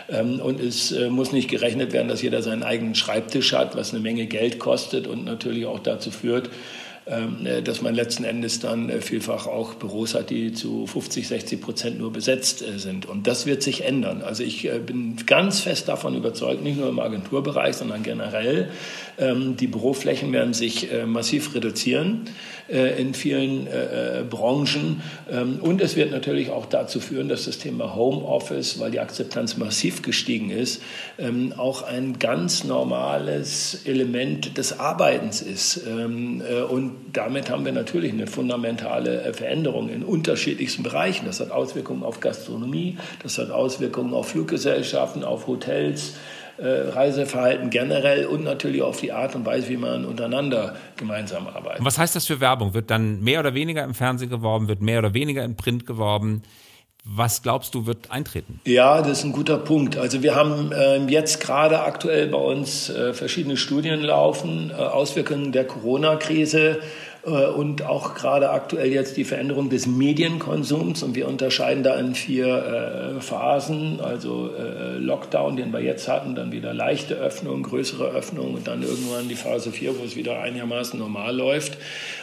Ähm, 0.08 0.40
und 0.40 0.60
es 0.60 0.92
äh, 0.92 1.08
muss 1.08 1.32
nicht 1.32 1.48
gerechnet 1.48 1.92
werden, 1.92 2.08
dass 2.08 2.22
jeder 2.22 2.42
seinen 2.42 2.62
eigenen 2.62 2.94
Schreibtisch 2.94 3.52
hat, 3.52 3.76
was 3.76 3.92
eine 3.92 4.00
Menge 4.00 4.26
Geld 4.26 4.58
kostet 4.58 5.06
und 5.06 5.24
natürlich 5.24 5.66
auch 5.66 5.80
dazu 5.80 6.10
führt, 6.10 6.50
dass 7.06 7.82
man 7.82 7.94
letzten 7.94 8.24
Endes 8.24 8.60
dann 8.60 8.88
äh, 8.88 9.00
vielfach 9.02 9.46
auch 9.46 9.74
Büros 9.74 10.14
hat, 10.14 10.30
die 10.30 10.52
zu 10.52 10.86
50, 10.86 11.28
60 11.28 11.60
Prozent 11.60 11.98
nur 11.98 12.12
besetzt 12.12 12.64
sind. 12.76 13.04
Und 13.04 13.26
das 13.26 13.44
wird 13.44 13.62
sich 13.62 13.84
ändern. 13.84 14.22
Also 14.22 14.42
ich 14.42 14.70
bin 14.86 15.16
ganz 15.26 15.60
fest 15.60 15.88
davon 15.88 16.14
überzeugt, 16.14 16.62
nicht 16.62 16.78
nur 16.78 16.88
im 16.88 16.98
Agenturbereich, 16.98 17.76
sondern 17.76 18.02
generell, 18.02 18.70
ähm, 19.18 19.56
die 19.56 19.66
Büroflächen 19.66 20.32
werden 20.32 20.54
sich 20.54 20.88
massiv 21.06 21.54
reduzieren. 21.54 22.26
Äh, 22.66 22.98
in 22.98 23.12
vielen 23.12 23.66
äh, 23.66 24.20
äh, 24.20 24.24
Branchen. 24.24 25.02
Ähm, 25.30 25.58
und 25.60 25.82
es 25.82 25.96
wird 25.96 26.12
natürlich 26.12 26.48
auch 26.48 26.64
dazu 26.64 26.98
führen, 26.98 27.28
dass 27.28 27.44
das 27.44 27.58
Thema 27.58 27.94
Homeoffice, 27.94 28.80
weil 28.80 28.90
die 28.90 29.00
Akzeptanz 29.00 29.58
massiv 29.58 30.00
gestiegen 30.00 30.48
ist, 30.48 30.80
ähm, 31.18 31.52
auch 31.58 31.82
ein 31.82 32.18
ganz 32.18 32.64
normales 32.64 33.82
Element 33.84 34.56
des 34.56 34.80
Arbeitens 34.80 35.42
ist. 35.42 35.82
Ähm, 35.86 36.42
und 36.94 37.16
damit 37.16 37.50
haben 37.50 37.64
wir 37.64 37.72
natürlich 37.72 38.12
eine 38.12 38.26
fundamentale 38.26 39.32
Veränderung 39.34 39.88
in 39.88 40.02
unterschiedlichsten 40.02 40.82
Bereichen. 40.82 41.26
Das 41.26 41.40
hat 41.40 41.50
Auswirkungen 41.50 42.02
auf 42.02 42.20
Gastronomie, 42.20 42.98
das 43.22 43.38
hat 43.38 43.50
Auswirkungen 43.50 44.14
auf 44.14 44.28
Fluggesellschaften, 44.28 45.24
auf 45.24 45.46
Hotels. 45.46 46.14
Äh, 46.56 46.90
Reiseverhalten 46.90 47.68
generell 47.70 48.26
und 48.26 48.44
natürlich 48.44 48.80
auf 48.80 49.00
die 49.00 49.10
Art 49.10 49.34
und 49.34 49.44
Weise, 49.44 49.68
wie 49.70 49.76
man 49.76 50.04
untereinander 50.04 50.76
gemeinsam 50.96 51.48
arbeitet. 51.48 51.80
Und 51.80 51.84
was 51.84 51.98
heißt 51.98 52.14
das 52.14 52.26
für 52.26 52.38
Werbung? 52.38 52.74
Wird 52.74 52.92
dann 52.92 53.24
mehr 53.24 53.40
oder 53.40 53.54
weniger 53.54 53.82
im 53.82 53.92
Fernsehen 53.92 54.30
geworben, 54.30 54.68
wird 54.68 54.80
mehr 54.80 55.00
oder 55.00 55.14
weniger 55.14 55.42
im 55.42 55.56
Print 55.56 55.84
geworben? 55.84 56.42
Was 57.06 57.42
glaubst 57.42 57.74
du, 57.74 57.86
wird 57.86 58.10
eintreten? 58.10 58.60
Ja, 58.64 59.02
das 59.02 59.18
ist 59.18 59.24
ein 59.24 59.32
guter 59.32 59.58
Punkt. 59.58 59.98
Also 59.98 60.22
wir 60.22 60.34
haben 60.34 60.72
äh, 60.72 60.96
jetzt 61.06 61.38
gerade 61.38 61.80
aktuell 61.80 62.28
bei 62.28 62.38
uns 62.38 62.88
äh, 62.88 63.12
verschiedene 63.12 63.58
Studien 63.58 64.00
laufen, 64.00 64.70
äh, 64.70 64.74
Auswirkungen 64.74 65.52
der 65.52 65.66
Corona-Krise 65.66 66.80
äh, 67.26 67.28
und 67.28 67.82
auch 67.82 68.14
gerade 68.14 68.48
aktuell 68.48 68.90
jetzt 68.90 69.18
die 69.18 69.24
Veränderung 69.24 69.68
des 69.68 69.86
Medienkonsums. 69.86 71.02
Und 71.02 71.14
wir 71.14 71.28
unterscheiden 71.28 71.82
da 71.82 71.94
in 71.98 72.14
vier 72.14 73.16
äh, 73.16 73.20
Phasen, 73.20 74.00
also 74.00 74.50
äh, 74.54 74.96
Lockdown, 74.96 75.56
den 75.56 75.74
wir 75.74 75.80
jetzt 75.80 76.08
hatten, 76.08 76.34
dann 76.34 76.52
wieder 76.52 76.72
leichte 76.72 77.16
Öffnung, 77.16 77.64
größere 77.64 78.08
Öffnung 78.08 78.54
und 78.54 78.66
dann 78.66 78.82
irgendwann 78.82 79.28
die 79.28 79.34
Phase 79.34 79.72
4, 79.72 79.98
wo 79.98 80.04
es 80.04 80.16
wieder 80.16 80.40
einigermaßen 80.40 80.98
normal 80.98 81.36
läuft. 81.36 81.76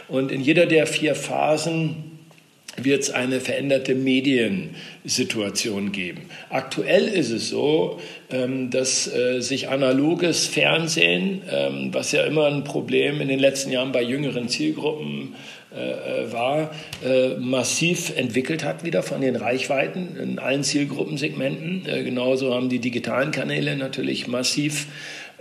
Und 0.07 0.31
in 0.31 0.41
jeder 0.41 0.65
der 0.65 0.87
vier 0.87 1.13
Phasen 1.13 2.10
wird 2.77 3.03
es 3.03 3.09
eine 3.11 3.39
veränderte 3.41 3.95
Mediensituation 3.95 5.91
geben. 5.91 6.21
Aktuell 6.49 7.07
ist 7.07 7.31
es 7.31 7.49
so, 7.49 7.99
ähm, 8.29 8.69
dass 8.69 9.13
äh, 9.13 9.41
sich 9.41 9.69
analoges 9.69 10.47
Fernsehen, 10.47 11.41
ähm, 11.51 11.93
was 11.93 12.11
ja 12.11 12.23
immer 12.23 12.45
ein 12.45 12.63
Problem 12.63 13.19
in 13.21 13.27
den 13.27 13.39
letzten 13.39 13.71
Jahren 13.71 13.91
bei 13.91 14.01
jüngeren 14.01 14.47
Zielgruppen 14.47 15.35
äh, 15.73 16.23
äh, 16.23 16.31
war, 16.33 16.71
massiv 17.39 18.15
entwickelt 18.15 18.63
hat 18.63 18.83
wieder 18.83 19.01
von 19.03 19.21
den 19.21 19.35
Reichweiten 19.35 20.17
in 20.17 20.37
allen 20.37 20.63
Zielgruppensegmenten. 20.63 21.85
Genauso 21.85 22.53
haben 22.53 22.69
die 22.69 22.77
digitalen 22.79 23.31
Kanäle 23.31 23.75
natürlich 23.75 24.27
massiv 24.27 24.85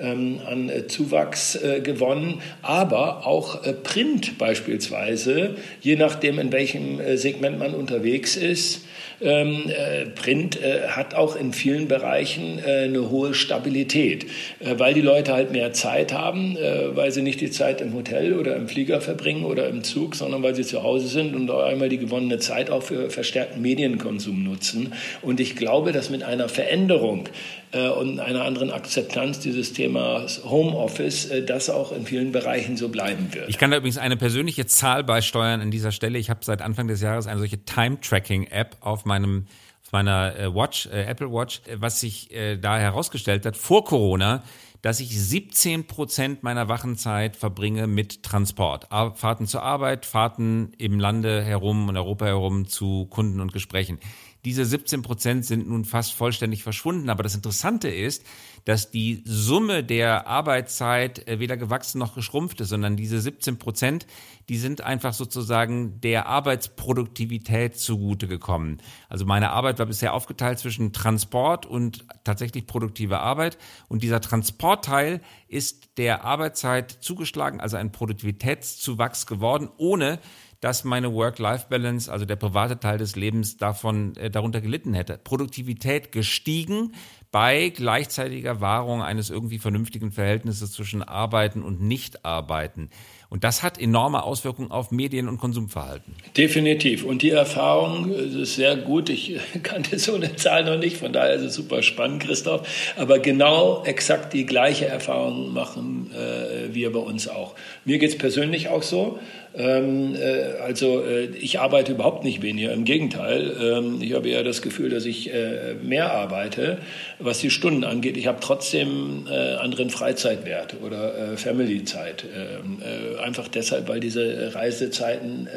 ähm, 0.00 0.40
an 0.46 0.68
äh, 0.68 0.86
Zuwachs 0.86 1.56
äh, 1.56 1.80
gewonnen, 1.80 2.40
aber 2.62 3.26
auch 3.26 3.64
äh, 3.64 3.72
Print 3.72 4.38
beispielsweise, 4.38 5.56
je 5.80 5.96
nachdem, 5.96 6.38
in 6.38 6.52
welchem 6.52 7.00
Segment 7.16 7.58
man 7.58 7.74
unterwegs 7.74 8.36
ist, 8.36 8.82
ähm, 9.20 9.64
äh, 9.68 10.06
Print 10.06 10.60
äh, 10.62 10.88
hat 10.88 11.14
auch 11.14 11.36
in 11.36 11.52
vielen 11.52 11.88
Bereichen 11.88 12.58
äh, 12.58 12.84
eine 12.84 13.10
hohe 13.10 13.34
Stabilität, 13.34 14.26
äh, 14.60 14.78
weil 14.78 14.94
die 14.94 15.00
Leute 15.00 15.32
halt 15.32 15.52
mehr 15.52 15.72
Zeit 15.72 16.12
haben, 16.12 16.56
äh, 16.56 16.96
weil 16.96 17.12
sie 17.12 17.22
nicht 17.22 17.40
die 17.40 17.50
Zeit 17.50 17.80
im 17.80 17.94
Hotel 17.94 18.38
oder 18.38 18.56
im 18.56 18.68
Flieger 18.68 19.00
verbringen 19.00 19.44
oder 19.44 19.68
im 19.68 19.84
Zug, 19.84 20.14
sondern 20.14 20.42
weil 20.42 20.54
sie 20.54 20.64
zu 20.64 20.82
Hause 20.82 21.08
sind 21.08 21.34
und 21.34 21.50
auch 21.50 21.64
einmal 21.64 21.88
die 21.88 21.98
gewonnene 21.98 22.38
Zeit 22.38 22.70
auch 22.70 22.82
für 22.82 23.10
verstärkten 23.10 23.60
Medienkonsum 23.60 24.42
nutzen. 24.42 24.94
Und 25.22 25.40
ich 25.40 25.56
glaube, 25.56 25.92
dass 25.92 26.10
mit 26.10 26.22
einer 26.22 26.48
Veränderung 26.48 27.28
äh, 27.72 27.88
und 27.88 28.20
einer 28.20 28.44
anderen 28.44 28.70
Akzeptanz 28.70 29.40
dieses 29.40 29.72
Themas 29.72 30.42
Homeoffice 30.44 31.30
das 31.46 31.70
auch 31.70 31.92
in 31.92 32.06
vielen 32.06 32.32
Bereichen 32.32 32.76
so 32.76 32.88
bleiben 32.88 33.32
wird. 33.32 33.48
Ich 33.48 33.58
kann 33.58 33.70
da 33.70 33.76
übrigens 33.76 33.98
eine 33.98 34.16
persönliche 34.16 34.66
Zahl 34.66 35.04
beisteuern 35.04 35.60
an 35.60 35.70
dieser 35.70 35.92
Stelle. 35.92 36.18
Ich 36.18 36.30
habe 36.30 36.40
seit 36.42 36.62
Anfang 36.62 36.88
des 36.88 37.00
Jahres 37.00 37.26
eine 37.26 37.38
solche 37.38 37.64
Time-Tracking-App 37.64 38.78
auf 38.80 39.04
meinem 39.10 39.46
auf 39.90 39.92
meiner 39.92 40.38
äh, 40.38 40.54
Watch, 40.54 40.86
äh, 40.86 41.02
Apple 41.02 41.32
Watch, 41.32 41.62
äh, 41.66 41.80
was 41.80 41.98
sich 41.98 42.32
äh, 42.32 42.56
da 42.56 42.78
herausgestellt 42.78 43.44
hat 43.44 43.56
vor 43.56 43.84
Corona, 43.84 44.44
dass 44.82 45.00
ich 45.00 45.20
17 45.20 45.86
Prozent 45.86 46.42
meiner 46.42 46.68
Wachenzeit 46.68 47.36
verbringe 47.36 47.86
mit 47.86 48.22
Transport. 48.22 48.86
Fahrten 48.88 49.46
zur 49.46 49.62
Arbeit, 49.62 50.06
Fahrten 50.06 50.72
im 50.78 50.98
Lande 50.98 51.42
herum 51.42 51.88
und 51.88 51.98
Europa 51.98 52.24
herum 52.24 52.66
zu 52.66 53.06
Kunden 53.10 53.40
und 53.40 53.52
Gesprächen. 53.52 53.98
Diese 54.46 54.64
17 54.64 55.02
Prozent 55.02 55.44
sind 55.44 55.68
nun 55.68 55.84
fast 55.84 56.14
vollständig 56.14 56.62
verschwunden. 56.62 57.10
Aber 57.10 57.22
das 57.22 57.34
Interessante 57.34 57.90
ist, 57.90 58.24
dass 58.64 58.90
die 58.90 59.22
Summe 59.24 59.84
der 59.84 60.26
Arbeitszeit 60.26 61.26
äh, 61.28 61.38
weder 61.38 61.56
gewachsen 61.56 61.98
noch 61.98 62.14
geschrumpft 62.14 62.60
ist, 62.60 62.68
sondern 62.68 62.96
diese 62.96 63.20
17 63.20 63.58
Prozent, 63.58 64.06
die 64.48 64.56
sind 64.56 64.80
einfach 64.82 65.12
sozusagen 65.12 66.00
der 66.00 66.26
Arbeitsproduktivität 66.26 67.78
zugute 67.78 68.26
gekommen. 68.28 68.78
Also 69.08 69.24
meine 69.24 69.50
Arbeit 69.50 69.78
war 69.78 69.86
bisher 69.86 70.14
aufgeteilt 70.14 70.58
zwischen 70.58 70.92
Transport 70.92 71.66
und 71.66 72.04
tatsächlich 72.24 72.66
produktive 72.66 73.20
Arbeit. 73.20 73.58
Und 73.88 74.02
dieser 74.02 74.20
Transportteil 74.20 75.20
ist 75.48 75.98
der 75.98 76.24
Arbeitszeit 76.24 76.90
zugeschlagen, 76.90 77.60
also 77.60 77.76
ein 77.76 77.92
Produktivitätszuwachs 77.92 79.26
geworden, 79.26 79.68
ohne 79.76 80.18
dass 80.60 80.84
meine 80.84 81.12
Work-Life-Balance, 81.14 82.12
also 82.12 82.26
der 82.26 82.36
private 82.36 82.78
Teil 82.78 82.98
des 82.98 83.16
Lebens, 83.16 83.56
davon 83.56 84.14
äh, 84.16 84.30
darunter 84.30 84.60
gelitten 84.60 84.92
hätte. 84.92 85.18
Produktivität 85.18 86.12
gestiegen, 86.12 86.92
bei 87.32 87.68
gleichzeitiger 87.68 88.60
Wahrung 88.60 89.02
eines 89.02 89.30
irgendwie 89.30 89.58
vernünftigen 89.58 90.10
Verhältnisses 90.10 90.72
zwischen 90.72 91.02
Arbeiten 91.02 91.62
und 91.62 91.80
Nichtarbeiten. 91.80 92.90
Und 93.28 93.44
das 93.44 93.62
hat 93.62 93.80
enorme 93.80 94.24
Auswirkungen 94.24 94.72
auf 94.72 94.90
Medien- 94.90 95.28
und 95.28 95.38
Konsumverhalten. 95.38 96.16
Definitiv. 96.36 97.04
Und 97.04 97.22
die 97.22 97.30
Erfahrung 97.30 98.10
ist 98.10 98.56
sehr 98.56 98.76
gut. 98.76 99.08
Ich 99.08 99.38
kannte 99.62 100.00
so 100.00 100.16
eine 100.16 100.34
Zahl 100.34 100.64
noch 100.64 100.76
nicht, 100.76 100.96
von 100.96 101.12
daher 101.12 101.34
ist 101.34 101.42
es 101.42 101.54
super 101.54 101.84
spannend, 101.84 102.24
Christoph. 102.24 102.66
Aber 102.96 103.20
genau 103.20 103.84
exakt 103.84 104.32
die 104.32 104.46
gleiche 104.46 104.86
Erfahrung 104.86 105.52
machen 105.52 106.10
äh, 106.12 106.74
wir 106.74 106.92
bei 106.92 106.98
uns 106.98 107.28
auch. 107.28 107.54
Mir 107.84 107.98
geht 107.98 108.10
es 108.10 108.18
persönlich 108.18 108.68
auch 108.68 108.82
so. 108.82 109.20
Ähm, 109.52 110.14
äh, 110.14 110.60
also 110.62 111.04
äh, 111.04 111.26
ich 111.36 111.58
arbeite 111.58 111.92
überhaupt 111.92 112.22
nicht 112.22 112.40
weniger, 112.40 112.72
im 112.72 112.84
Gegenteil. 112.84 113.52
Ähm, 113.60 114.00
ich 114.00 114.14
habe 114.14 114.28
eher 114.28 114.44
das 114.44 114.62
Gefühl, 114.62 114.90
dass 114.90 115.04
ich 115.06 115.32
äh, 115.32 115.74
mehr 115.82 116.12
arbeite, 116.12 116.78
was 117.18 117.40
die 117.40 117.50
Stunden 117.50 117.82
angeht. 117.82 118.16
Ich 118.16 118.28
habe 118.28 118.38
trotzdem 118.40 119.26
äh, 119.28 119.54
anderen 119.54 119.90
Freizeitwert 119.90 120.76
oder 120.84 121.32
äh, 121.32 121.36
Family-Zeit. 121.36 122.24
Ähm, 122.24 122.78
äh, 122.80 123.20
einfach 123.20 123.48
deshalb, 123.48 123.88
weil 123.88 124.00
diese 124.00 124.54
Reisezeiten 124.54 125.48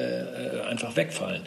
einfach 0.69 0.95
wegfallen 0.95 1.41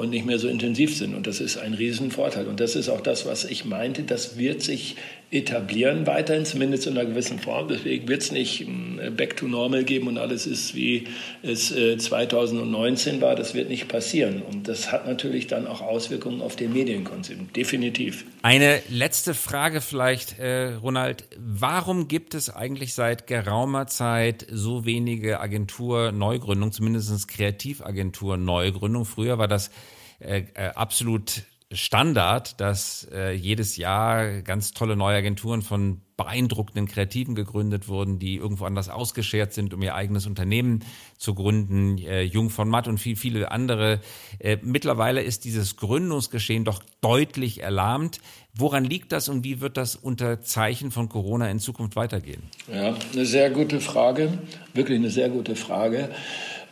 und 0.00 0.10
nicht 0.10 0.26
mehr 0.26 0.38
so 0.38 0.48
intensiv 0.48 0.96
sind. 0.96 1.14
Und 1.14 1.26
das 1.26 1.40
ist 1.40 1.56
ein 1.56 1.74
Riesenvorteil. 1.74 2.46
Und 2.46 2.60
das 2.60 2.76
ist 2.76 2.88
auch 2.88 3.00
das, 3.00 3.26
was 3.26 3.44
ich 3.44 3.64
meinte. 3.64 4.02
Das 4.02 4.38
wird 4.38 4.62
sich 4.62 4.96
etablieren 5.30 6.08
weiterhin, 6.08 6.44
zumindest 6.44 6.88
in 6.88 6.98
einer 6.98 7.08
gewissen 7.08 7.38
Form. 7.38 7.68
Deswegen 7.68 8.08
wird 8.08 8.22
es 8.22 8.32
nicht 8.32 8.62
äh, 8.62 9.10
Back 9.10 9.36
to 9.36 9.46
Normal 9.46 9.84
geben 9.84 10.08
und 10.08 10.18
alles 10.18 10.46
ist, 10.46 10.74
wie 10.74 11.06
es 11.42 11.68
2019 11.68 13.18
äh, 13.18 13.20
war. 13.20 13.36
Das 13.36 13.54
wird 13.54 13.68
nicht 13.68 13.86
passieren. 13.86 14.42
Und 14.42 14.66
das 14.66 14.90
hat 14.90 15.06
natürlich 15.06 15.46
dann 15.46 15.68
auch 15.68 15.82
Auswirkungen 15.82 16.40
auf 16.40 16.56
den 16.56 16.72
Medienkonsum. 16.72 17.52
Definitiv. 17.54 18.24
Eine 18.42 18.82
letzte 18.88 19.34
Frage 19.34 19.80
vielleicht, 19.80 20.38
äh, 20.40 20.74
Ronald. 20.74 21.24
Warum 21.36 22.08
gibt 22.08 22.34
es 22.34 22.50
eigentlich 22.50 22.94
seit 22.94 23.28
geraumer 23.28 23.86
Zeit 23.86 24.46
so 24.50 24.84
wenige 24.84 25.38
Agentur-Neugründungen, 25.38 26.72
zumindest 26.72 27.28
Kreativagentur-Neugründungen? 27.28 29.06
Früher 29.06 29.38
war 29.38 29.48
das 29.48 29.70
äh, 30.18 30.42
äh 30.54 30.70
absolut 30.74 31.44
Standard, 31.72 32.60
dass 32.60 33.06
äh, 33.12 33.32
jedes 33.32 33.76
Jahr 33.76 34.42
ganz 34.42 34.72
tolle 34.72 34.96
neue 34.96 35.18
Agenturen 35.18 35.62
von 35.62 36.00
beeindruckenden 36.16 36.86
Kreativen 36.86 37.36
gegründet 37.36 37.86
wurden, 37.86 38.18
die 38.18 38.36
irgendwo 38.36 38.64
anders 38.64 38.88
ausgeschert 38.88 39.52
sind, 39.52 39.72
um 39.72 39.80
ihr 39.80 39.94
eigenes 39.94 40.26
Unternehmen 40.26 40.80
zu 41.16 41.34
gründen. 41.34 41.96
Äh, 41.98 42.22
Jung 42.22 42.50
von 42.50 42.68
Matt 42.68 42.88
und 42.88 42.98
viel, 42.98 43.14
viele 43.14 43.52
andere. 43.52 44.00
Äh, 44.40 44.58
mittlerweile 44.62 45.22
ist 45.22 45.44
dieses 45.44 45.76
Gründungsgeschehen 45.76 46.64
doch 46.64 46.82
deutlich 47.00 47.62
erlahmt. 47.62 48.20
Woran 48.52 48.84
liegt 48.84 49.12
das 49.12 49.28
und 49.28 49.44
wie 49.44 49.60
wird 49.60 49.76
das 49.76 49.94
unter 49.94 50.42
Zeichen 50.42 50.90
von 50.90 51.08
Corona 51.08 51.48
in 51.48 51.60
Zukunft 51.60 51.94
weitergehen? 51.94 52.42
Ja, 52.70 52.96
eine 53.12 53.24
sehr 53.24 53.48
gute 53.48 53.80
Frage. 53.80 54.38
Wirklich 54.74 54.98
eine 54.98 55.10
sehr 55.10 55.28
gute 55.28 55.54
Frage. 55.54 56.10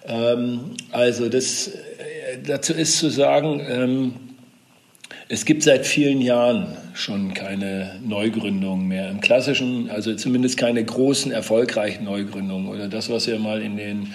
Ähm, 0.05 0.73
also 0.91 1.29
das, 1.29 1.69
äh, 1.69 2.43
dazu 2.45 2.73
ist 2.73 2.99
zu 2.99 3.11
sagen, 3.11 3.61
ähm, 3.65 4.28
es 5.31 5.45
gibt 5.45 5.63
seit 5.63 5.87
vielen 5.87 6.23
Jahren 6.23 6.69
schon 6.95 7.35
keine 7.35 7.97
Neugründungen 8.03 8.89
mehr. 8.89 9.11
Im 9.11 9.21
klassischen, 9.21 9.91
also 9.91 10.15
zumindest 10.15 10.57
keine 10.57 10.83
großen, 10.83 11.31
erfolgreichen 11.33 12.05
Neugründungen 12.05 12.69
oder 12.69 12.89
das, 12.89 13.11
was 13.11 13.27
wir 13.27 13.39
mal 13.39 13.61
in 13.61 13.77
den 13.77 14.15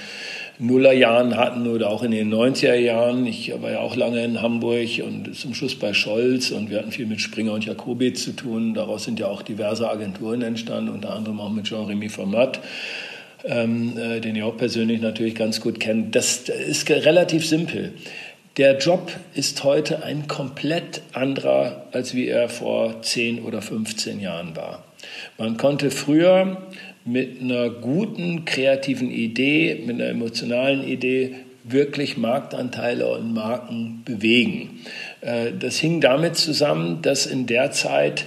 Nullerjahren 0.58 1.38
hatten 1.38 1.68
oder 1.68 1.90
auch 1.90 2.02
in 2.02 2.12
den 2.12 2.34
90er 2.34 2.74
Jahren. 2.74 3.28
Ich 3.28 3.54
war 3.62 3.72
ja 3.72 3.80
auch 3.80 3.96
lange 3.96 4.24
in 4.24 4.42
Hamburg 4.42 5.04
und 5.06 5.36
zum 5.36 5.54
Schluss 5.54 5.76
bei 5.76 5.94
Scholz 5.94 6.50
und 6.50 6.72
wir 6.72 6.80
hatten 6.80 6.92
viel 6.92 7.06
mit 7.06 7.22
Springer 7.22 7.54
und 7.54 7.66
Jacobi 7.66 8.14
zu 8.14 8.32
tun. 8.32 8.74
Daraus 8.74 9.04
sind 9.04 9.20
ja 9.20 9.28
auch 9.28 9.44
diverse 9.44 9.90
Agenturen 9.90 10.42
entstanden, 10.42 10.90
unter 10.90 11.14
anderem 11.14 11.40
auch 11.40 11.52
mit 11.52 11.66
Jean-Rémy 11.66 12.10
Format. 12.10 12.60
Ähm, 13.46 13.98
äh, 13.98 14.22
den 14.22 14.38
ihr 14.38 14.46
auch 14.46 14.56
persönlich 14.56 15.02
natürlich 15.02 15.36
ganz 15.36 15.60
gut 15.60 15.82
kennt. 15.82 16.16
Das 16.16 16.48
ist 16.48 16.90
relativ 16.90 17.46
simpel. 17.46 17.92
Der 18.58 18.78
Job 18.78 19.12
ist 19.34 19.64
heute 19.64 20.04
ein 20.04 20.28
komplett 20.28 21.02
anderer, 21.14 21.88
als 21.92 22.14
wie 22.14 22.28
er 22.28 22.50
vor 22.50 23.02
10 23.02 23.42
oder 23.42 23.64
15 23.64 24.20
Jahren 24.20 24.56
war. 24.56 24.84
Man 25.40 25.58
konnte 25.58 25.90
früher 25.90 26.62
mit 27.04 27.42
einer 27.42 27.72
guten 27.72 28.46
kreativen 28.46 29.10
Idee, 29.10 29.82
mit 29.88 29.96
einer 29.96 30.10
emotionalen 30.10 30.88
Idee 30.88 31.34
wirklich 31.64 32.16
Marktanteile 32.16 33.08
und 33.08 33.34
Marken 33.34 34.04
bewegen. 34.06 34.82
Äh, 35.22 35.54
das 35.58 35.78
hing 35.78 36.00
damit 36.00 36.36
zusammen, 36.36 37.02
dass 37.02 37.26
in 37.26 37.48
der 37.48 37.72
Zeit 37.72 38.26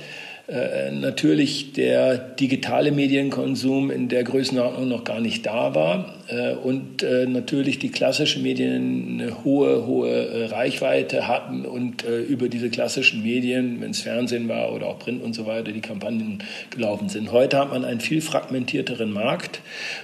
äh, 0.48 0.92
natürlich 0.92 1.72
der 1.72 2.16
digitale 2.18 2.92
Medienkonsum 2.92 3.90
in 3.90 4.09
der 4.09 4.22
Größenordnung 4.22 4.88
noch 4.88 5.02
gar 5.02 5.20
nicht 5.20 5.44
da 5.44 5.74
war 5.74 6.16
äh, 6.28 6.54
und 6.54 7.02
äh, 7.02 7.26
natürlich 7.26 7.78
die 7.78 7.90
klassischen 7.90 8.42
Medien 8.42 9.20
eine 9.20 9.44
hohe, 9.44 9.87
hohe 9.87 10.11
äh, 10.11 10.44
Reichweite 10.46 11.28
hatten 11.28 11.64
und 11.64 12.04
über 12.04 12.48
diese 12.48 12.70
klassischen 12.70 13.22
Medien, 13.22 13.80
wenn 13.80 13.90
es 13.90 14.00
Fernsehen 14.00 14.48
war 14.48 14.72
oder 14.72 14.87
auch 14.87 14.98
Print 14.98 15.22
und 15.22 15.35
so 15.35 15.46
weiter, 15.46 15.72
die 15.72 15.80
Kampagnen 15.80 16.42
gelaufen 16.70 17.09
sind. 17.09 17.32
Heute 17.32 17.59
hat 17.59 17.70
man 17.70 17.85
einen 17.85 18.00
viel 18.00 18.20
fragmentierteren 18.20 19.11
Markt. 19.11 19.61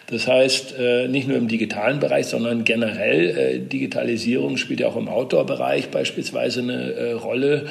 Das 0.06 0.26
heißt, 0.26 0.74
nicht 1.08 1.28
nur 1.28 1.36
im 1.36 1.48
digitalen 1.48 2.00
Bereich, 2.00 2.26
sondern 2.26 2.64
generell 2.64 3.60
Digitalisierung 3.60 4.56
spielt 4.56 4.80
ja 4.80 4.88
auch 4.88 4.96
im 4.96 5.08
Outdoor-Bereich 5.08 5.90
beispielsweise 5.90 6.62
eine 6.62 7.14
Rolle, 7.14 7.66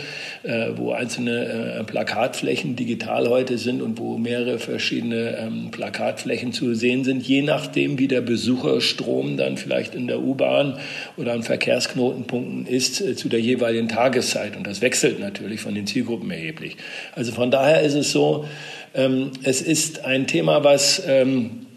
wo 0.76 0.92
einzelne 0.92 1.84
Plakatflächen 1.88 2.61
digital 2.64 3.28
heute 3.30 3.58
sind 3.58 3.82
und 3.82 4.00
wo 4.00 4.18
mehrere 4.18 4.60
verschiedene 4.60 5.38
ähm, 5.38 5.72
Plakatflächen 5.72 6.54
zu 6.54 6.74
sehen 6.76 7.04
sind, 7.04 7.28
je 7.28 7.42
nachdem, 7.42 8.00
wie 8.00 8.08
der 8.08 8.22
Besuch 8.22 8.62
Besucherstrom 8.62 9.38
dann 9.38 9.58
vielleicht 9.58 9.96
in 9.96 10.08
der 10.08 10.20
U-Bahn 10.20 10.78
oder 11.18 11.34
an 11.34 11.44
Verkehrsknotenpunkten 11.44 12.66
ist 12.66 13.02
äh, 13.02 13.16
zu 13.16 13.30
der 13.30 13.40
jeweiligen 13.40 13.88
Tageszeit. 13.88 14.56
Und 14.58 14.68
das 14.68 14.82
wechselt 14.82 15.20
natürlich 15.20 15.62
von 15.62 15.76
den 15.76 15.88
Zielgruppen 15.88 16.30
erheblich. 16.32 16.78
Also 17.14 17.32
von 17.32 17.52
daher 17.52 17.82
ist 17.82 17.96
es 17.96 18.12
so, 18.12 18.46
ähm, 18.94 19.32
es 19.44 19.62
ist 19.62 20.06
ein 20.06 20.28
Thema, 20.28 20.64
was 20.64 21.02
ähm, 21.08 21.68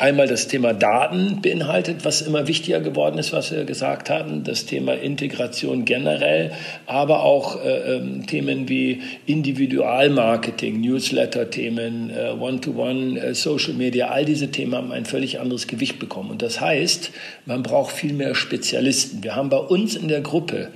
einmal 0.00 0.26
das 0.26 0.48
Thema 0.48 0.72
Daten 0.72 1.42
beinhaltet, 1.42 2.04
was 2.04 2.22
immer 2.22 2.48
wichtiger 2.48 2.80
geworden 2.80 3.18
ist, 3.18 3.32
was 3.32 3.52
wir 3.52 3.64
gesagt 3.64 4.08
hatten, 4.08 4.44
das 4.44 4.64
Thema 4.64 4.94
Integration 4.94 5.84
generell, 5.84 6.52
aber 6.86 7.22
auch 7.22 7.62
äh, 7.62 7.96
ähm, 7.96 8.26
Themen 8.26 8.68
wie 8.68 9.02
Individualmarketing, 9.26 10.80
Newsletter-Themen, 10.80 12.10
äh, 12.10 12.30
One-to-One, 12.30 13.20
äh, 13.20 13.34
Social 13.34 13.74
Media, 13.74 14.08
all 14.08 14.24
diese 14.24 14.50
Themen 14.50 14.74
haben 14.74 14.90
ein 14.90 15.04
völlig 15.04 15.38
anderes 15.38 15.66
Gewicht 15.66 15.98
bekommen. 15.98 16.30
Und 16.30 16.40
das 16.40 16.60
heißt, 16.60 17.10
man 17.44 17.62
braucht 17.62 17.94
viel 17.94 18.14
mehr 18.14 18.34
Spezialisten. 18.34 19.22
Wir 19.22 19.36
haben 19.36 19.50
bei 19.50 19.58
uns 19.58 19.96
in 19.96 20.08
der 20.08 20.22
Gruppe 20.22 20.68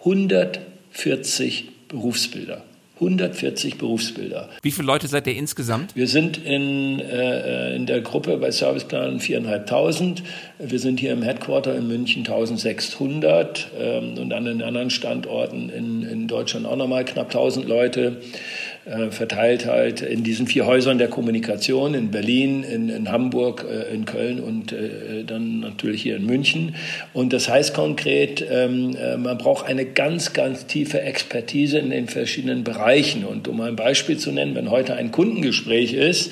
140 0.00 1.64
Berufsbilder. 1.88 2.62
140 2.96 3.76
Berufsbilder. 3.76 4.48
Wie 4.62 4.70
viele 4.70 4.86
Leute 4.86 5.06
seid 5.06 5.26
ihr 5.26 5.36
insgesamt? 5.36 5.94
Wir 5.94 6.08
sind 6.08 6.38
in, 6.38 6.98
äh, 7.00 7.76
in 7.76 7.84
der 7.84 8.00
Gruppe 8.00 8.38
bei 8.38 8.50
Serviceplan 8.50 9.20
4.500. 9.20 10.22
Wir 10.58 10.78
sind 10.78 10.98
hier 10.98 11.12
im 11.12 11.22
Headquarter 11.22 11.76
in 11.76 11.88
München 11.88 12.20
1600 12.20 13.70
ähm, 13.78 14.16
und 14.18 14.32
an 14.32 14.46
den 14.46 14.62
anderen 14.62 14.88
Standorten 14.88 15.68
in, 15.68 16.02
in 16.02 16.26
Deutschland 16.26 16.64
auch 16.64 16.76
nochmal 16.76 17.04
knapp 17.04 17.26
1000 17.26 17.68
Leute. 17.68 18.16
Äh, 18.86 19.10
verteilt 19.10 19.66
halt 19.66 20.00
in 20.00 20.22
diesen 20.22 20.46
vier 20.46 20.64
Häusern 20.64 20.98
der 20.98 21.08
Kommunikation 21.08 21.94
in 21.94 22.12
Berlin, 22.12 22.62
in, 22.62 22.88
in 22.88 23.10
Hamburg, 23.10 23.66
äh, 23.68 23.92
in 23.92 24.04
Köln 24.04 24.38
und 24.38 24.70
äh, 24.70 25.24
dann 25.26 25.58
natürlich 25.58 26.02
hier 26.02 26.14
in 26.14 26.24
München. 26.24 26.76
Und 27.12 27.32
das 27.32 27.48
heißt 27.48 27.74
konkret, 27.74 28.46
ähm, 28.48 28.96
man 29.18 29.38
braucht 29.38 29.66
eine 29.66 29.86
ganz, 29.86 30.34
ganz 30.34 30.66
tiefe 30.66 31.00
Expertise 31.00 31.80
in 31.80 31.90
den 31.90 32.06
verschiedenen 32.06 32.62
Bereichen. 32.62 33.24
Und 33.24 33.48
um 33.48 33.60
ein 33.60 33.74
Beispiel 33.74 34.18
zu 34.18 34.30
nennen, 34.30 34.54
wenn 34.54 34.70
heute 34.70 34.94
ein 34.94 35.10
Kundengespräch 35.10 35.92
ist, 35.92 36.30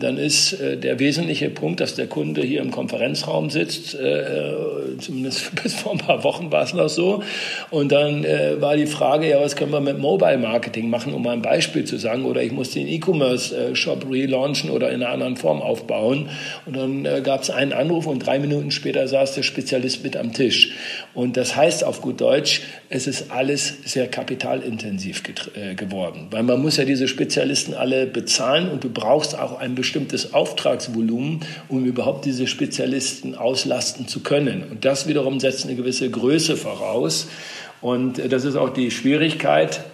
dann 0.00 0.18
ist 0.18 0.54
äh, 0.54 0.76
der 0.76 0.98
wesentliche 0.98 1.50
Punkt, 1.50 1.80
dass 1.80 1.94
der 1.94 2.06
Kunde 2.06 2.42
hier 2.42 2.60
im 2.60 2.70
Konferenzraum 2.70 3.50
sitzt. 3.50 3.94
Äh, 3.94 4.52
zumindest 4.98 5.54
bis 5.62 5.74
vor 5.74 5.92
ein 5.92 5.98
paar 5.98 6.24
Wochen 6.24 6.50
war 6.50 6.62
es 6.62 6.74
noch 6.74 6.88
so. 6.88 7.22
Und 7.70 7.92
dann 7.92 8.24
äh, 8.24 8.60
war 8.60 8.76
die 8.76 8.86
Frage, 8.86 9.28
ja, 9.28 9.40
was 9.40 9.56
können 9.56 9.72
wir 9.72 9.80
mit 9.80 9.98
Mobile 9.98 10.38
Marketing 10.38 10.90
machen, 10.90 11.14
um 11.14 11.22
mal 11.22 11.32
ein 11.32 11.42
Beispiel 11.42 11.84
zu 11.84 11.96
sagen. 11.96 12.24
Oder 12.24 12.42
ich 12.42 12.52
muss 12.52 12.70
den 12.70 12.88
E-Commerce-Shop 12.88 14.06
relaunchen 14.10 14.70
oder 14.70 14.90
in 14.90 15.02
einer 15.02 15.12
anderen 15.12 15.36
Form 15.36 15.62
aufbauen. 15.62 16.28
Und 16.66 16.76
dann 16.76 17.04
äh, 17.04 17.20
gab 17.22 17.42
es 17.42 17.50
einen 17.50 17.72
Anruf 17.72 18.06
und 18.06 18.26
drei 18.26 18.38
Minuten 18.38 18.70
später 18.70 19.06
saß 19.06 19.34
der 19.34 19.42
Spezialist 19.42 20.02
mit 20.02 20.16
am 20.16 20.32
Tisch. 20.32 20.72
Und 21.16 21.38
das 21.38 21.56
heißt 21.56 21.82
auf 21.82 22.02
gut 22.02 22.20
Deutsch, 22.20 22.60
es 22.90 23.06
ist 23.06 23.30
alles 23.30 23.72
sehr 23.86 24.06
kapitalintensiv 24.06 25.22
äh, 25.54 25.74
geworden. 25.74 26.26
Weil 26.30 26.42
man 26.42 26.60
muss 26.60 26.76
ja 26.76 26.84
diese 26.84 27.08
Spezialisten 27.08 27.72
alle 27.72 28.06
bezahlen 28.06 28.68
und 28.68 28.84
du 28.84 28.90
brauchst 28.90 29.36
auch 29.36 29.58
ein 29.58 29.74
bestimmtes 29.74 30.34
Auftragsvolumen, 30.34 31.40
um 31.68 31.86
überhaupt 31.86 32.26
diese 32.26 32.46
Spezialisten 32.46 33.34
auslasten 33.34 34.08
zu 34.08 34.20
können. 34.20 34.64
Und 34.70 34.84
das 34.84 35.08
wiederum 35.08 35.40
setzt 35.40 35.64
eine 35.64 35.74
gewisse 35.74 36.10
Größe 36.10 36.54
voraus. 36.54 37.28
Und 37.80 38.20
das 38.30 38.44
ist 38.44 38.56
auch 38.56 38.68
die 38.68 38.90
Schwierigkeit, 38.90 39.84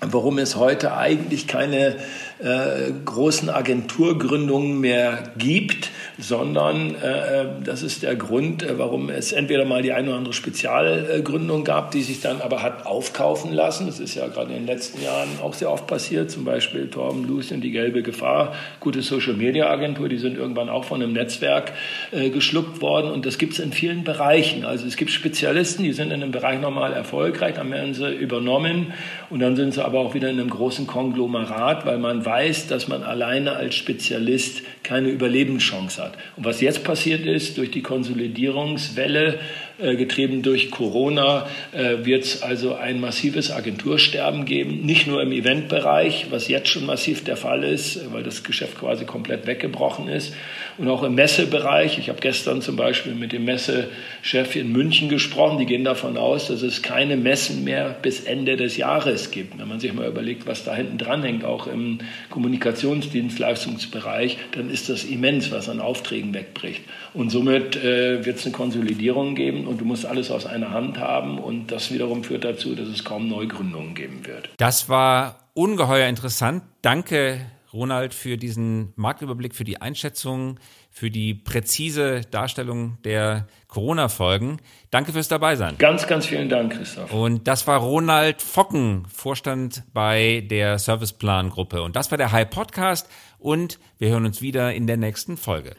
warum 0.00 0.38
es 0.38 0.56
heute 0.56 0.96
eigentlich 0.96 1.46
keine 1.46 1.94
äh, 2.40 2.90
großen 3.04 3.50
Agenturgründungen 3.50 4.80
mehr 4.80 5.32
gibt, 5.38 5.90
sondern 6.18 6.94
äh, 6.94 7.42
äh, 7.42 7.46
das 7.62 7.82
ist 7.82 8.02
der 8.02 8.16
Grund, 8.16 8.62
äh, 8.62 8.78
warum 8.78 9.10
es 9.10 9.32
entweder 9.32 9.66
mal 9.66 9.82
die 9.82 9.92
eine 9.92 10.08
oder 10.08 10.18
andere 10.18 10.32
Spezialgründung 10.32 11.64
gab, 11.64 11.90
die 11.90 12.02
sich 12.02 12.20
dann 12.20 12.40
aber 12.40 12.62
hat 12.62 12.86
aufkaufen 12.86 13.52
lassen. 13.52 13.86
Das 13.86 14.00
ist 14.00 14.14
ja 14.14 14.26
gerade 14.28 14.52
in 14.52 14.60
den 14.60 14.66
letzten 14.66 15.02
Jahren 15.02 15.28
auch 15.42 15.52
sehr 15.52 15.70
oft 15.70 15.86
passiert, 15.86 16.30
zum 16.30 16.44
Beispiel 16.44 16.88
Torben 16.88 17.26
Lucien, 17.28 17.60
die 17.60 17.70
gelbe 17.70 18.02
Gefahr, 18.02 18.54
gute 18.80 19.02
Social-Media-Agentur, 19.02 20.08
die 20.08 20.16
sind 20.16 20.38
irgendwann 20.38 20.70
auch 20.70 20.84
von 20.84 21.02
einem 21.02 21.12
Netzwerk 21.12 21.72
äh, 22.12 22.30
geschluckt 22.30 22.80
worden 22.80 23.10
und 23.10 23.26
das 23.26 23.36
gibt 23.36 23.52
es 23.52 23.58
in 23.58 23.72
vielen 23.72 24.04
Bereichen. 24.04 24.64
Also 24.64 24.86
es 24.86 24.96
gibt 24.96 25.10
Spezialisten, 25.10 25.82
die 25.82 25.92
sind 25.92 26.12
in 26.12 26.22
einem 26.22 26.32
Bereich 26.32 26.60
normal 26.60 26.94
erfolgreich, 26.94 27.54
dann 27.56 27.70
werden 27.70 27.92
sie 27.92 28.10
übernommen 28.10 28.94
und 29.28 29.40
dann 29.40 29.54
sind 29.54 29.74
sie 29.74 29.84
aber 29.84 30.00
auch 30.00 30.14
wieder 30.14 30.30
in 30.30 30.40
einem 30.40 30.50
großen 30.50 30.86
Konglomerat, 30.86 31.84
weil 31.84 31.98
man 31.98 32.24
weiß, 32.24 32.68
dass 32.68 32.88
man 32.88 33.02
alleine 33.02 33.52
als 33.52 33.74
Spezialist 33.74 34.62
keine 34.82 35.08
Überlebenschance 35.08 36.02
hat. 36.02 36.05
Und 36.36 36.44
was 36.44 36.60
jetzt 36.60 36.84
passiert 36.84 37.26
ist, 37.26 37.58
durch 37.58 37.70
die 37.70 37.82
Konsolidierungswelle, 37.82 39.38
getrieben 39.78 40.42
durch 40.42 40.70
Corona, 40.70 41.46
äh, 41.72 42.04
wird 42.04 42.24
es 42.24 42.42
also 42.42 42.74
ein 42.74 43.00
massives 43.00 43.50
Agentursterben 43.50 44.46
geben. 44.46 44.86
Nicht 44.86 45.06
nur 45.06 45.22
im 45.22 45.32
Eventbereich, 45.32 46.26
was 46.30 46.48
jetzt 46.48 46.68
schon 46.68 46.86
massiv 46.86 47.24
der 47.24 47.36
Fall 47.36 47.62
ist, 47.62 48.12
weil 48.12 48.22
das 48.22 48.42
Geschäft 48.42 48.78
quasi 48.78 49.04
komplett 49.04 49.46
weggebrochen 49.46 50.08
ist. 50.08 50.34
Und 50.78 50.88
auch 50.88 51.02
im 51.02 51.14
Messebereich. 51.14 51.98
Ich 51.98 52.08
habe 52.08 52.20
gestern 52.20 52.62
zum 52.62 52.76
Beispiel 52.76 53.14
mit 53.14 53.32
dem 53.32 53.44
Messechef 53.44 54.56
in 54.56 54.72
München 54.72 55.08
gesprochen. 55.08 55.58
Die 55.58 55.66
gehen 55.66 55.84
davon 55.84 56.16
aus, 56.16 56.48
dass 56.48 56.62
es 56.62 56.82
keine 56.82 57.16
Messen 57.16 57.64
mehr 57.64 57.96
bis 58.00 58.20
Ende 58.20 58.56
des 58.56 58.76
Jahres 58.76 59.30
gibt. 59.30 59.58
Wenn 59.58 59.68
man 59.68 59.80
sich 59.80 59.92
mal 59.92 60.06
überlegt, 60.06 60.46
was 60.46 60.64
da 60.64 60.74
hinten 60.74 60.98
dran 60.98 61.22
hängt, 61.22 61.44
auch 61.44 61.66
im 61.66 61.98
Kommunikationsdienstleistungsbereich, 62.30 64.38
dann 64.52 64.70
ist 64.70 64.88
das 64.88 65.04
immens, 65.04 65.50
was 65.50 65.68
an 65.68 65.80
Aufträgen 65.80 66.34
wegbricht. 66.34 66.82
Und 67.14 67.30
somit 67.30 67.76
äh, 67.76 68.24
wird 68.24 68.38
es 68.38 68.44
eine 68.44 68.52
Konsolidierung 68.52 69.34
geben 69.34 69.65
und 69.66 69.80
du 69.80 69.84
musst 69.84 70.06
alles 70.06 70.30
aus 70.30 70.46
einer 70.46 70.70
Hand 70.70 70.98
haben. 70.98 71.38
Und 71.38 71.72
das 71.72 71.92
wiederum 71.92 72.24
führt 72.24 72.44
dazu, 72.44 72.74
dass 72.74 72.88
es 72.88 73.04
kaum 73.04 73.28
Neugründungen 73.28 73.94
geben 73.94 74.26
wird. 74.26 74.50
Das 74.56 74.88
war 74.88 75.38
ungeheuer 75.54 76.08
interessant. 76.08 76.62
Danke, 76.82 77.40
Ronald, 77.72 78.14
für 78.14 78.36
diesen 78.36 78.92
Marktüberblick, 78.96 79.54
für 79.54 79.64
die 79.64 79.80
Einschätzung, 79.80 80.58
für 80.90 81.10
die 81.10 81.34
präzise 81.34 82.22
Darstellung 82.30 82.96
der 83.04 83.48
Corona-Folgen. 83.68 84.60
Danke 84.90 85.12
fürs 85.12 85.28
Dabeisein. 85.28 85.76
Ganz, 85.78 86.06
ganz 86.06 86.26
vielen 86.26 86.48
Dank, 86.48 86.72
Christoph. 86.72 87.12
Und 87.12 87.46
das 87.46 87.66
war 87.66 87.80
Ronald 87.80 88.40
Focken, 88.40 89.04
Vorstand 89.12 89.82
bei 89.92 90.46
der 90.48 90.78
Serviceplan-Gruppe. 90.78 91.82
Und 91.82 91.96
das 91.96 92.10
war 92.10 92.18
der 92.18 92.32
High 92.32 92.48
Podcast. 92.48 93.08
Und 93.38 93.78
wir 93.98 94.08
hören 94.08 94.24
uns 94.24 94.40
wieder 94.40 94.72
in 94.72 94.86
der 94.86 94.96
nächsten 94.96 95.36
Folge. 95.36 95.76